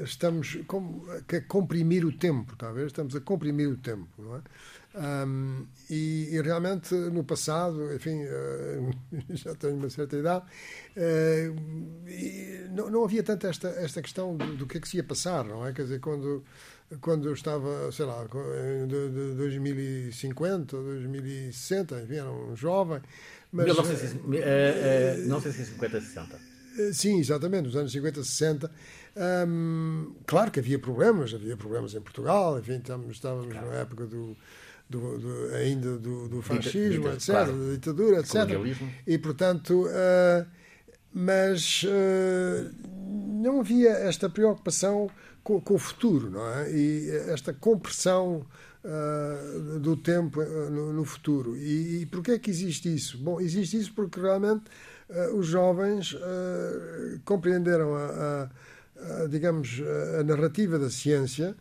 estamos 0.05 0.59
com, 0.67 1.03
a 1.09 1.41
comprimir 1.43 2.05
o 2.05 2.13
tempo, 2.13 2.57
talvez. 2.57 2.87
Estamos 2.87 3.15
a 3.15 3.21
comprimir 3.21 3.69
o 3.69 3.77
tempo, 3.77 4.09
não 4.19 4.37
é? 4.37 4.41
Um, 4.95 5.67
e, 5.91 6.29
e, 6.33 6.41
realmente 6.41 6.95
no 6.95 7.23
passado, 7.23 7.95
enfim, 7.95 8.25
uh, 8.25 8.91
já 9.37 9.55
tenho 9.55 9.77
uma 9.77 9.91
certa 9.91 10.17
idade, 10.17 10.45
uh, 10.97 11.55
não, 12.75 12.91
não, 12.91 13.05
havia 13.05 13.23
tanto 13.23 13.47
esta, 13.47 13.69
esta 13.69 14.01
questão 14.01 14.37
do, 14.37 14.57
do, 14.57 14.67
que 14.67 14.79
é 14.79 14.81
que 14.81 14.89
se 14.89 14.97
ia 14.97 15.05
passar, 15.05 15.45
não 15.45 15.65
é? 15.65 15.73
Quer 15.73 15.83
dizer, 15.83 16.01
quando, 16.01 16.43
quando 17.01 17.29
eu 17.29 17.35
estava, 17.35 17.93
sei 17.93 18.07
lá, 18.07 18.25
em 18.25 18.89
de, 18.89 19.11
de 19.11 19.35
2050, 19.37 20.77
2060, 20.77 22.03
enfim, 22.03 22.15
era 22.17 22.33
um 22.33 22.57
jovem. 22.57 23.01
Mas, 23.53 23.67
1950, 25.19 26.01
60. 26.01 26.58
Sim, 26.93 27.19
exatamente, 27.19 27.65
nos 27.65 27.77
anos 27.77 27.93
50, 27.93 28.23
60. 28.23 28.71
Um, 29.17 30.15
claro 30.27 30.51
que 30.51 30.61
havia 30.61 30.79
problemas, 30.79 31.35
havia 31.35 31.57
problemas 31.57 31.95
em 31.95 32.01
Portugal, 32.01 32.59
enfim, 32.59 32.77
estávamos, 32.77 33.17
estávamos 33.17 33.53
claro. 33.53 33.69
na 33.69 33.75
época 33.75 34.07
do, 34.07 34.37
do, 34.89 35.19
do, 35.19 35.55
ainda 35.55 35.99
do, 35.99 36.29
do 36.29 36.43
fascismo, 36.43 37.05
Dita, 37.05 37.15
etc., 37.15 37.27
claro. 37.27 37.53
da 37.53 37.73
ditadura, 37.73 38.21
etc. 38.21 38.87
E, 39.07 39.19
portanto, 39.19 39.87
uh, 39.87 40.47
mas 41.13 41.83
uh, 41.83 42.71
não 43.43 43.61
havia 43.61 43.91
esta 43.91 44.29
preocupação 44.31 45.11
com, 45.43 45.61
com, 45.61 45.75
o 45.75 45.79
futuro, 45.79 46.31
não 46.31 46.47
é? 46.55 46.71
E 46.71 47.11
esta 47.29 47.53
compressão 47.53 48.47
uh, 48.85 49.79
do 49.81 49.97
tempo 49.97 50.43
no, 50.43 50.93
no, 50.93 51.05
futuro. 51.05 51.57
E, 51.57 52.03
e 52.03 52.07
porquê 52.07 52.33
é 52.33 52.39
que 52.39 52.51
existe 52.51 52.95
isso? 52.95 53.19
Bom, 53.19 53.41
existe 53.41 53.77
isso 53.77 53.93
porque 53.95 54.21
realmente 54.21 54.65
os 55.35 55.47
jovens 55.47 56.17
compreenderam 57.25 57.95
a, 57.95 58.05
a, 58.05 59.23
a 59.23 59.27
digamos, 59.27 59.83
a 60.19 60.23
narrativa 60.23 60.79
da 60.79 60.91
ciência 60.91 61.57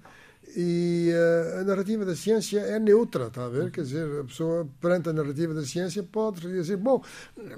e 0.56 1.12
uh, 1.12 1.60
a 1.60 1.64
narrativa 1.64 2.06
da 2.06 2.16
ciência 2.16 2.60
é 2.60 2.80
neutra, 2.80 3.28
está 3.28 3.46
a 3.46 3.50
ver? 3.50 3.70
Quer 3.70 3.82
dizer, 3.82 4.22
a 4.22 4.24
pessoa, 4.24 4.68
perante 4.80 5.10
a 5.10 5.14
narrativa 5.14 5.54
da 5.54 5.64
ciência, 5.64 6.02
pode 6.04 6.42
dizer: 6.42 6.78
bom, 6.78 7.04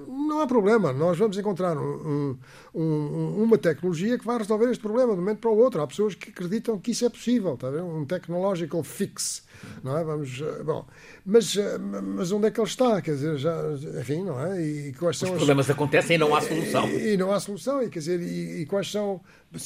não 0.08 0.41
há 0.41 0.47
problema, 0.47 0.91
nós 0.91 1.17
vamos 1.17 1.38
encontrar 1.38 1.78
um, 1.78 2.38
um, 2.73 3.43
uma 3.43 3.58
tecnologia 3.58 4.17
que 4.17 4.25
vai 4.25 4.38
resolver 4.38 4.71
este 4.71 4.82
problema 4.82 5.13
de 5.13 5.19
um 5.19 5.21
momento 5.21 5.39
para 5.39 5.52
o 5.52 5.58
outro. 5.58 5.82
Há 5.82 5.88
pessoas 5.88 6.15
que 6.15 6.30
acreditam 6.30 6.80
que 6.80 6.91
isso 6.91 7.06
é 7.06 7.10
possível, 7.10 7.54
está 7.54 7.67
a 7.67 7.71
ver? 7.71 7.84
Um 7.84 8.06
technological 8.06 8.84
fix, 8.84 9.43
não 9.83 9.97
é? 9.97 10.03
Vamos, 10.03 10.39
uh, 10.41 10.63
bom, 10.63 10.85
mas, 11.25 11.55
uh, 11.55 11.79
mas 11.79 12.31
onde 12.31 12.47
é 12.47 12.51
que 12.51 12.59
ele 12.59 12.67
está? 12.67 13.01
Quer 13.01 13.11
dizer, 13.11 13.37
já, 13.37 13.55
enfim, 13.99 14.23
não 14.23 14.39
é? 14.39 14.61
E 14.61 14.93
quais 14.93 15.17
são 15.17 15.31
Os 15.31 15.37
problemas 15.37 15.69
acontecem 15.69 16.15
e 16.15 16.19
não 16.19 16.35
há 16.35 16.41
solução. 16.41 16.87
E, 16.89 17.13
e, 17.13 17.17
não 17.17 17.31
há 17.31 17.39
solução, 17.39 17.83
e 17.83 17.89
quer 17.89 17.99
dizer, 17.99 18.21
e, 18.21 18.61
e 18.61 18.65
quais 18.65 18.91
são, 18.91 19.21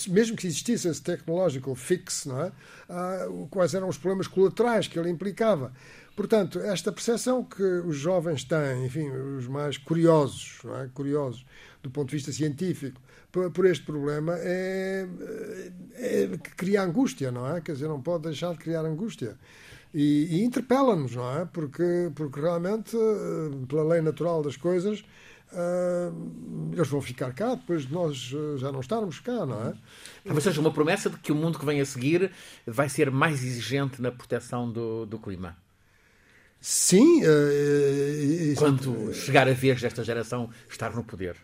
mesmo 0.08 0.36
que 0.36 0.47
existisse 0.47 0.88
esse 0.88 1.01
technological 1.01 1.75
fix, 1.75 2.25
não 2.25 2.41
é? 2.41 2.51
quais 3.49 3.73
eram 3.73 3.88
os 3.88 3.97
problemas 3.97 4.27
colaterais 4.27 4.88
que 4.88 4.97
ele 4.99 5.10
implicava. 5.10 5.71
Portanto, 6.15 6.60
esta 6.60 6.91
percepção 6.91 7.43
que 7.43 7.63
os 7.63 7.95
jovens 7.95 8.43
têm, 8.43 8.86
enfim, 8.86 9.10
os 9.10 9.47
mais 9.47 9.77
curiosos, 9.77 10.60
é? 10.84 10.88
curiosos 10.93 11.43
do 11.82 11.89
ponto 11.89 12.10
de 12.10 12.15
vista 12.15 12.32
científico, 12.32 13.01
por, 13.32 13.49
por 13.51 13.65
este 13.65 13.84
problema, 13.84 14.36
é, 14.38 15.08
é, 15.95 16.23
é, 16.23 16.38
que 16.38 16.56
cria 16.56 16.84
angústia, 16.84 17.32
não 17.32 17.51
é? 17.51 17.60
Quer 17.60 17.73
dizer, 17.73 17.88
não 17.88 17.99
pode 17.99 18.23
deixar 18.23 18.53
de 18.53 18.60
criar 18.60 18.86
angústia. 18.86 19.36
E, 19.93 20.38
e 20.38 20.43
interpela-nos, 20.43 21.15
não 21.15 21.39
é? 21.39 21.45
Porque, 21.45 22.12
porque 22.15 22.39
realmente, 22.39 22.97
eh, 22.97 23.65
pela 23.67 23.84
lei 23.84 24.01
natural 24.01 24.41
das 24.41 24.58
coisas, 24.58 25.03
Uh, 25.53 26.71
eles 26.73 26.88
vão 26.88 26.99
ficar 26.99 27.32
cá 27.32 27.53
depois 27.53 27.86
de 27.86 27.93
nós 27.93 28.34
ah, 28.34 28.58
já 28.58 28.71
não 28.71 28.79
estarmos 28.79 29.19
cá, 29.19 29.45
não 29.45 29.67
é? 29.67 29.73
Talvez 30.25 30.43
seja 30.43 30.60
uma 30.60 30.73
promessa 30.73 31.12
de 31.12 31.17
que 31.17 31.32
o 31.32 31.36
mundo 31.36 31.60
que 31.60 31.65
vem 31.65 31.79
a 31.79 31.86
seguir 31.86 32.32
vai 32.65 32.89
ser 32.89 33.12
mais 33.12 33.43
exigente 33.43 34.01
na 34.01 34.12
proteção 34.12 34.71
do, 34.71 35.06
do 35.06 35.19
clima. 35.19 35.56
Sim. 36.60 37.21
Uh, 37.23 38.56
Quando 38.58 39.13
chegar 39.13 39.47
a 39.47 39.53
vez 39.53 39.79
desta 39.79 40.03
geração 40.03 40.49
estar 40.67 40.95
no 40.95 41.03
poder. 41.03 41.36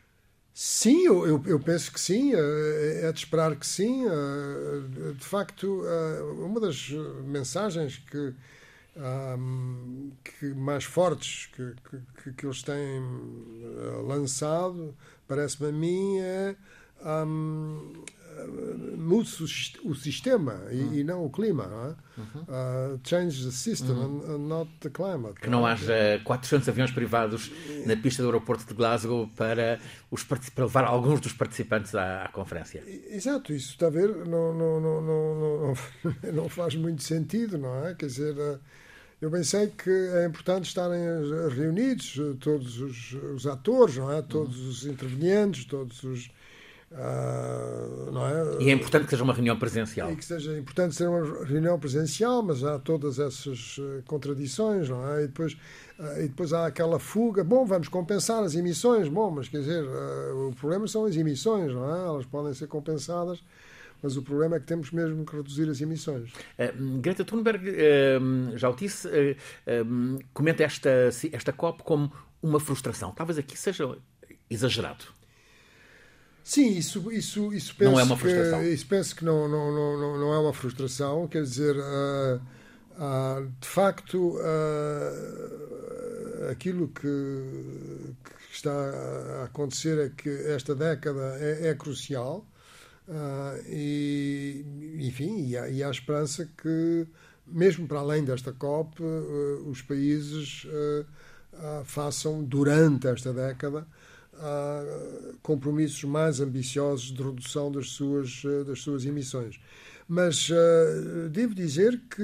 Sim, 0.62 1.06
eu, 1.06 1.26
eu, 1.26 1.43
eu 1.45 1.58
penso 1.58 1.89
que 1.89 1.98
sim, 2.02 2.34
é 2.34 3.10
de 3.13 3.19
esperar 3.19 3.56
que 3.56 3.65
sim. 3.65 4.04
De 5.17 5.24
facto, 5.24 5.84
uma 6.43 6.60
das 6.60 6.89
mensagens 7.24 7.98
que 7.98 8.34
que 10.24 10.54
mais 10.54 10.84
fortes 10.84 11.48
que, 11.54 11.74
que, 12.24 12.34
que 12.34 12.45
eles 12.45 12.62
têm 12.63 12.76
eh, 12.76 14.02
lançado, 14.04 14.93
parece-me 15.28 15.69
a 15.69 15.72
mim, 15.72 16.19
é 16.19 16.56
mude 18.98 19.30
o, 19.84 19.96
sistema 19.96 20.54
uhum. 20.72 20.94
e, 20.94 21.00
e, 21.00 21.04
não 21.04 21.26
o 21.26 21.30
clima. 21.30 21.68
Não 21.68 21.86
é? 21.86 21.96
uhum. 22.20 22.42
uh, 22.44 23.00
change 23.04 23.46
the 23.46 23.52
system 23.52 23.96
uhum. 23.96 24.22
and, 24.22 24.32
and, 24.34 24.48
not 24.48 24.72
the 24.80 24.89
climate. 24.89 25.39
Que 25.39 25.50
não 25.50 25.65
haja 25.65 26.22
400 26.24 26.68
aviões 26.70 26.92
privados 26.92 27.52
na 27.86 27.96
pista 27.96 28.22
do 28.22 28.30
aeroporto 28.30 28.65
de 28.65 28.74
Glasgow 28.74 29.28
para, 29.36 29.80
os, 30.12 30.24
para 30.24 30.65
levar 30.65 30.84
alguns 30.86 31.22
dos 31.22 31.34
participantes 31.34 31.96
à, 31.96 32.26
à 32.26 32.30
conferência. 32.30 32.84
Exato, 33.10 33.54
isso 33.54 33.72
está 33.72 33.88
a 33.88 33.89
ver, 33.89 34.10
não, 34.26 34.54
não, 34.54 34.80
não, 34.80 35.02
não, 35.02 35.36
não, 35.36 36.34
não 36.34 36.50
faz 36.50 36.76
muito 36.76 37.04
sentido, 37.04 37.58
não 37.58 37.86
é? 37.86 37.96
Quer 37.96 38.08
dizer. 38.08 38.36
Uh, 38.36 38.60
eu 39.22 39.30
bem 39.30 39.44
sei 39.44 39.68
que 39.68 39.89
é 39.89 40.26
importante 40.26 40.68
estarem 40.70 40.98
reunidos 41.54 42.18
todos 42.39 42.80
os, 42.80 43.12
os 43.36 43.46
atores, 43.46 43.98
não 43.98 44.10
é? 44.10 44.22
todos 44.22 44.58
uhum. 44.58 44.70
os 44.70 44.86
intervenientes, 44.86 45.65
todos 45.65 46.02
os. 46.04 46.32
Uh, 46.91 48.12
não 48.12 48.25
é? 48.25 48.63
E 48.63 48.69
é 48.69 48.73
importante 48.73 49.04
que 49.04 49.12
seja 49.12 49.23
uma 49.23 49.34
reunião 49.34 49.58
presencial. 49.58 50.12
E 50.12 50.15
que 50.15 50.25
seja 50.25 50.58
importante 50.58 50.95
ser 50.95 51.08
uma 51.08 51.45
reunião 51.45 51.78
presencial, 51.80 52.41
mas 52.41 52.63
há 52.63 52.80
todas 52.80 53.19
essas 53.19 53.78
eh, 53.80 54.02
contradições, 54.08 54.89
não 54.89 55.08
é? 55.08 55.23
E 55.23 55.28
depois, 55.28 55.54
uh, 55.99 56.19
e 56.19 56.28
depois 56.28 56.52
há 56.52 56.65
aquela 56.65 56.97
fuga. 56.97 57.43
Bom, 57.43 57.63
vamos 57.63 57.88
compensar 57.88 58.43
as 58.43 58.56
emissões. 58.56 59.08
Bom, 59.08 59.30
mas 59.30 59.47
quer 59.47 59.60
dizer, 59.60 59.84
uh, 59.84 60.49
o 60.49 60.56
problema 60.56 60.88
são 60.88 61.06
as 61.06 61.15
emissões, 61.15 61.71
não 61.71 61.95
é? 61.95 62.08
Elas 62.08 62.25
podem 62.25 62.54
ser 62.54 62.67
compensadas 62.67 63.43
mas 64.02 64.15
o 64.15 64.21
problema 64.21 64.56
é 64.56 64.60
que 64.62 64.65
temos 64.65 64.91
mesmo 64.91 65.25
que 65.25 65.36
reduzir 65.36 65.69
as 65.69 65.82
emissões. 65.82 66.32
Greta 67.02 67.25
Thunberg, 67.25 67.65
já 68.56 68.69
o 68.69 68.73
disse, 68.73 69.10
comenta 70.34 70.63
esta, 70.63 71.10
esta 71.34 71.52
COP 71.52 71.84
como 71.84 72.10
uma 72.41 72.62
frustração. 72.62 73.12
Talvez 73.12 73.38
aqui 73.38 73.58
seja 73.58 73.97
exagerado. 74.49 75.18
Sim, 76.49 76.77
isso, 76.77 77.12
isso, 77.12 77.53
isso 77.53 77.75
penso 77.75 77.91
não 77.91 77.99
é 77.99 78.03
uma 78.03 78.17
frustração. 78.17 78.59
Que, 78.62 78.67
isso 78.69 78.85
penso 78.88 79.15
que 79.15 79.23
não, 79.23 79.47
não, 79.47 79.71
não, 79.71 80.17
não 80.17 80.33
é 80.33 80.39
uma 80.39 80.53
frustração. 80.53 81.27
Quer 81.27 81.43
dizer, 81.43 81.75
de 83.59 83.67
facto, 83.67 84.35
aquilo 86.49 86.88
que, 86.88 87.01
que, 87.01 88.55
está 88.55 88.71
a 88.71 89.43
acontecer 89.43 89.99
é 89.99 90.09
que 90.09 90.29
esta 90.47 90.73
década 90.73 91.38
é, 91.39 91.67
é 91.67 91.75
crucial 91.75 92.45
Uh, 93.09 93.57
e, 93.67 94.63
enfim, 94.99 95.47
e 95.47 95.57
há, 95.57 95.67
e 95.67 95.83
há, 95.83 95.89
esperança 95.89 96.47
que, 96.62 97.07
mesmo 97.47 97.88
para 97.88 98.01
além 98.01 98.23
desta 98.23 98.53
COP, 98.53 99.01
uh, 99.01 99.67
os 99.67 99.81
países 99.81 100.65
uh, 100.65 101.83
façam, 101.85 102.43
durante 102.43 103.07
esta 103.07 103.33
década, 103.33 103.88
compromissos 105.41 106.04
mais 106.04 106.39
ambiciosos 106.39 107.12
de 107.12 107.21
redução 107.21 107.71
das 107.71 107.89
suas, 107.89 108.43
das 108.65 108.82
suas 108.82 109.06
emissões. 109.06 109.60
Mas 110.08 110.49
devo 111.32 111.54
dizer 111.54 112.02
que 112.10 112.23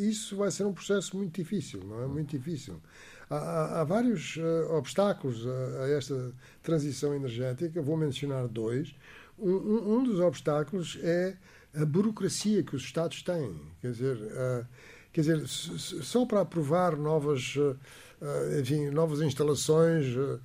isso 0.00 0.36
vai 0.36 0.50
ser 0.50 0.64
um 0.64 0.72
processo 0.72 1.16
muito 1.16 1.34
difícil, 1.34 1.82
não 1.84 2.02
é? 2.02 2.06
Muito 2.06 2.36
difícil. 2.36 2.80
Há, 3.30 3.36
há, 3.36 3.80
há 3.80 3.84
vários 3.84 4.38
obstáculos 4.70 5.46
a, 5.46 5.84
a 5.84 5.88
esta 5.90 6.32
transição 6.62 7.14
energética, 7.14 7.80
vou 7.80 7.96
mencionar 7.96 8.46
dois 8.46 8.94
um, 9.38 9.98
um 9.98 10.04
dos 10.04 10.20
obstáculos 10.20 10.98
é 11.02 11.36
a 11.74 11.84
burocracia 11.84 12.62
que 12.62 12.76
os 12.76 12.82
Estados 12.82 13.22
têm. 13.22 13.54
Quer 13.80 13.90
dizer, 13.92 14.16
uh, 14.16 14.66
quer 15.12 15.20
dizer 15.22 15.46
só 15.48 16.24
para 16.24 16.40
aprovar 16.42 16.96
novas, 16.96 17.56
uh, 17.56 17.76
enfim, 18.60 18.90
novas 18.90 19.20
instalações, 19.20 20.06
uh, 20.16 20.40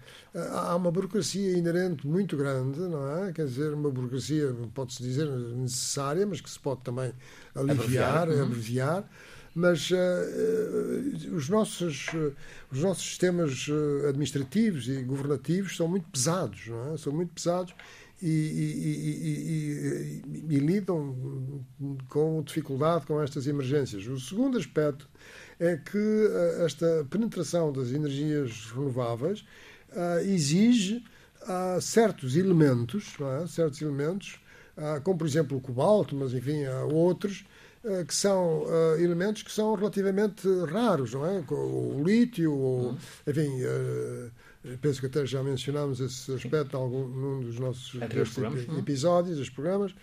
há 0.52 0.76
uma 0.76 0.92
burocracia 0.92 1.58
inerente 1.58 2.08
muito 2.08 2.36
grande, 2.36 2.80
não 2.80 3.26
é? 3.26 3.32
Quer 3.32 3.46
dizer, 3.46 3.74
uma 3.74 3.90
burocracia, 3.92 4.56
pode-se 4.74 5.04
dizer, 5.04 5.28
necessária, 5.28 6.26
mas 6.26 6.42
que 6.42 6.50
se 6.50 6.60
pode 6.60 6.82
também 6.82 7.14
aliviar, 7.54 8.24
abreviar. 8.24 8.30
Uhum. 8.30 8.44
abreviar 8.44 9.10
mas 9.56 9.90
uh, 9.90 11.36
os, 11.36 11.50
nossos, 11.50 12.10
uh, 12.10 12.32
os 12.72 12.80
nossos 12.84 13.04
sistemas 13.04 13.68
administrativos 14.08 14.88
e 14.88 15.02
governativos 15.02 15.76
são 15.76 15.88
muito 15.88 16.08
pesados, 16.10 16.68
não 16.68 16.94
é? 16.94 16.98
São 16.98 17.12
muito 17.12 17.34
pesados 17.34 17.74
e, 18.22 18.28
e, 18.28 20.22
e, 20.52 20.56
e, 20.56 20.60
lidam 20.60 21.64
com 22.10 22.42
dificuldade 22.44 23.06
com 23.06 23.22
estas 23.22 23.48
emergências. 23.48 24.08
O 24.08 24.20
segundo 24.20 24.58
aspecto 24.58 25.08
é 25.60 25.78
que 25.78 25.98
eh, 25.98 26.66
esta 26.66 27.06
penetração 27.10 27.72
das 27.72 27.92
energias 27.92 28.72
renováveis 28.72 29.44
uh, 29.92 30.20
exige 30.20 31.04
uh, 31.44 31.82
certos 31.82 32.36
elementos, 32.36 33.16
é? 33.20 33.48
certos 33.48 33.82
elementos, 33.82 34.40
uh, 34.78 35.02
como 35.02 35.18
por 35.18 35.28
exemplo 35.28 35.58
o 35.58 35.62
cobalto, 35.62 36.16
mas 36.16 36.34
enfim 36.34 36.66
há 36.66 36.84
outros, 36.86 37.46
que 38.06 38.14
são 38.14 38.66
elementos 39.00 39.44
que 39.44 39.52
são 39.52 39.74
relativamente 39.74 40.46
raros, 40.66 41.14
não 41.14 41.26
é? 41.26 41.42
O 41.50 42.04
lítio, 42.06 42.52
ou, 42.52 42.90
uhum. 42.90 42.98
enfim, 43.26 43.50
penso 44.82 45.00
que 45.00 45.06
até 45.06 45.26
já 45.26 45.42
mencionámos 45.42 46.02
esse 46.02 46.34
aspecto 46.34 46.76
em 46.76 46.80
algum, 46.82 47.08
num 47.08 47.40
dos 47.40 47.58
nossos 47.58 47.94
uhum. 47.94 48.80
episódios, 48.80 49.38
dos 49.38 49.50
programas. 49.50 49.96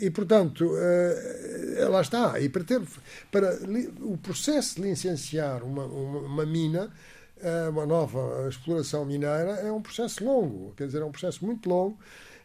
E, 0.00 0.10
portanto, 0.10 0.64
uh, 0.66 1.90
lá 1.90 2.00
está. 2.00 2.40
E 2.40 2.48
para, 2.48 2.64
ter, 2.64 2.80
para 3.30 3.54
li, 3.66 3.92
o 4.00 4.16
processo 4.16 4.76
de 4.76 4.82
licenciar 4.88 5.62
uma, 5.62 5.84
uma, 5.84 6.18
uma 6.20 6.46
mina, 6.46 6.90
uh, 7.38 7.70
uma 7.70 7.86
nova 7.86 8.48
exploração 8.48 9.04
mineira, 9.04 9.52
é 9.62 9.70
um 9.70 9.82
processo 9.82 10.24
longo. 10.24 10.72
Quer 10.76 10.86
dizer, 10.86 11.02
é 11.02 11.04
um 11.04 11.12
processo 11.12 11.44
muito 11.44 11.68
longo. 11.68 11.98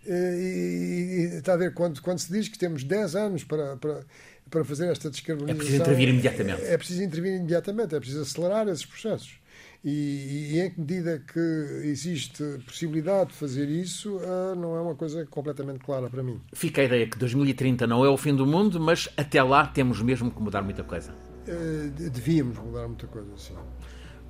Uh, 0.05 0.11
e, 0.11 1.31
e, 1.33 1.37
está 1.37 1.53
a 1.53 1.57
ver, 1.57 1.73
quando, 1.73 2.01
quando 2.01 2.19
se 2.19 2.31
diz 2.31 2.47
que 2.47 2.57
temos 2.57 2.83
10 2.83 3.15
anos 3.15 3.43
para, 3.43 3.77
para, 3.77 4.03
para 4.49 4.65
fazer 4.65 4.87
esta 4.87 5.09
descarbonização. 5.09 5.55
É 5.55 5.63
preciso 5.63 5.81
intervir 5.81 6.09
imediatamente. 6.09 6.61
É, 6.61 6.73
é 6.73 6.77
preciso 6.77 7.03
intervir 7.03 7.35
imediatamente, 7.35 7.95
é 7.95 7.99
preciso 7.99 8.21
acelerar 8.21 8.67
esses 8.67 8.85
processos. 8.85 9.39
E, 9.85 10.55
e, 10.55 10.61
em 10.61 10.71
que 10.71 10.79
medida 10.79 11.19
que 11.31 11.39
existe 11.83 12.43
possibilidade 12.65 13.29
de 13.29 13.35
fazer 13.35 13.69
isso, 13.69 14.17
uh, 14.17 14.55
não 14.55 14.75
é 14.75 14.81
uma 14.81 14.95
coisa 14.95 15.23
completamente 15.27 15.77
clara 15.77 16.09
para 16.09 16.23
mim. 16.23 16.41
Fica 16.53 16.81
a 16.81 16.85
ideia 16.85 17.05
que 17.05 17.15
2030 17.19 17.85
não 17.85 18.03
é 18.03 18.09
o 18.09 18.17
fim 18.17 18.35
do 18.35 18.47
mundo, 18.47 18.79
mas 18.79 19.07
até 19.15 19.43
lá 19.43 19.67
temos 19.67 20.01
mesmo 20.01 20.31
que 20.31 20.41
mudar 20.41 20.63
muita 20.63 20.83
coisa. 20.83 21.11
Uh, 21.47 22.09
devíamos 22.09 22.57
mudar 22.57 22.87
muita 22.87 23.05
coisa, 23.05 23.29
sim. 23.37 23.53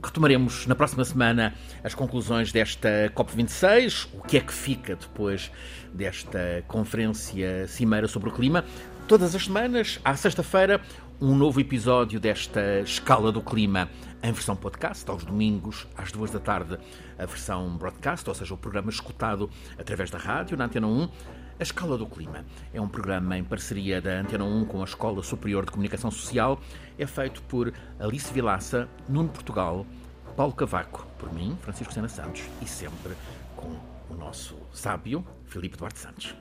Retomaremos 0.03 0.67
na 0.67 0.75
próxima 0.75 1.05
semana 1.05 1.55
as 1.81 1.95
conclusões 1.95 2.51
desta 2.51 3.09
COP26, 3.15 4.09
o 4.13 4.23
que 4.23 4.35
é 4.35 4.41
que 4.41 4.53
fica 4.53 4.97
depois 4.97 5.49
desta 5.93 6.65
conferência 6.67 7.65
cimeira 7.69 8.09
sobre 8.09 8.27
o 8.27 8.33
clima. 8.33 8.65
Todas 9.07 9.35
as 9.35 9.45
semanas, 9.45 9.99
à 10.03 10.15
sexta-feira, 10.15 10.81
um 11.21 11.33
novo 11.35 11.61
episódio 11.61 12.19
desta 12.19 12.79
Escala 12.81 13.31
do 13.31 13.41
Clima 13.41 13.89
em 14.21 14.31
versão 14.31 14.55
podcast, 14.55 15.09
aos 15.09 15.23
domingos, 15.23 15.87
às 15.95 16.11
duas 16.11 16.31
da 16.31 16.39
tarde, 16.39 16.77
a 17.17 17.25
versão 17.25 17.77
broadcast, 17.77 18.27
ou 18.27 18.35
seja, 18.35 18.53
o 18.53 18.57
programa 18.57 18.89
escutado 18.89 19.49
através 19.77 20.09
da 20.09 20.17
rádio, 20.17 20.57
na 20.57 20.65
Antena 20.65 20.87
1. 20.87 21.09
A 21.57 21.63
Escala 21.63 21.97
do 21.97 22.05
Clima 22.05 22.43
é 22.73 22.81
um 22.81 22.87
programa 22.87 23.37
em 23.37 23.43
parceria 23.43 24.01
da 24.01 24.19
Antena 24.19 24.43
1 24.43 24.65
com 24.65 24.81
a 24.81 24.83
Escola 24.83 25.23
Superior 25.23 25.63
de 25.65 25.71
Comunicação 25.71 26.11
Social. 26.11 26.59
É 26.97 27.05
feito 27.05 27.41
por 27.43 27.71
Alice 27.99 28.33
Vilaça, 28.33 28.89
Nuno 29.07 29.29
Portugal, 29.29 29.85
Paulo 30.35 30.53
Cavaco, 30.53 31.07
por 31.17 31.33
mim, 31.33 31.57
Francisco 31.61 31.93
Sena 31.93 32.09
Santos, 32.09 32.43
e 32.61 32.67
sempre 32.67 33.13
com 33.55 33.71
o 34.09 34.15
nosso 34.15 34.57
sábio, 34.73 35.25
Filipe 35.45 35.77
Duarte 35.77 35.99
Santos. 35.99 36.35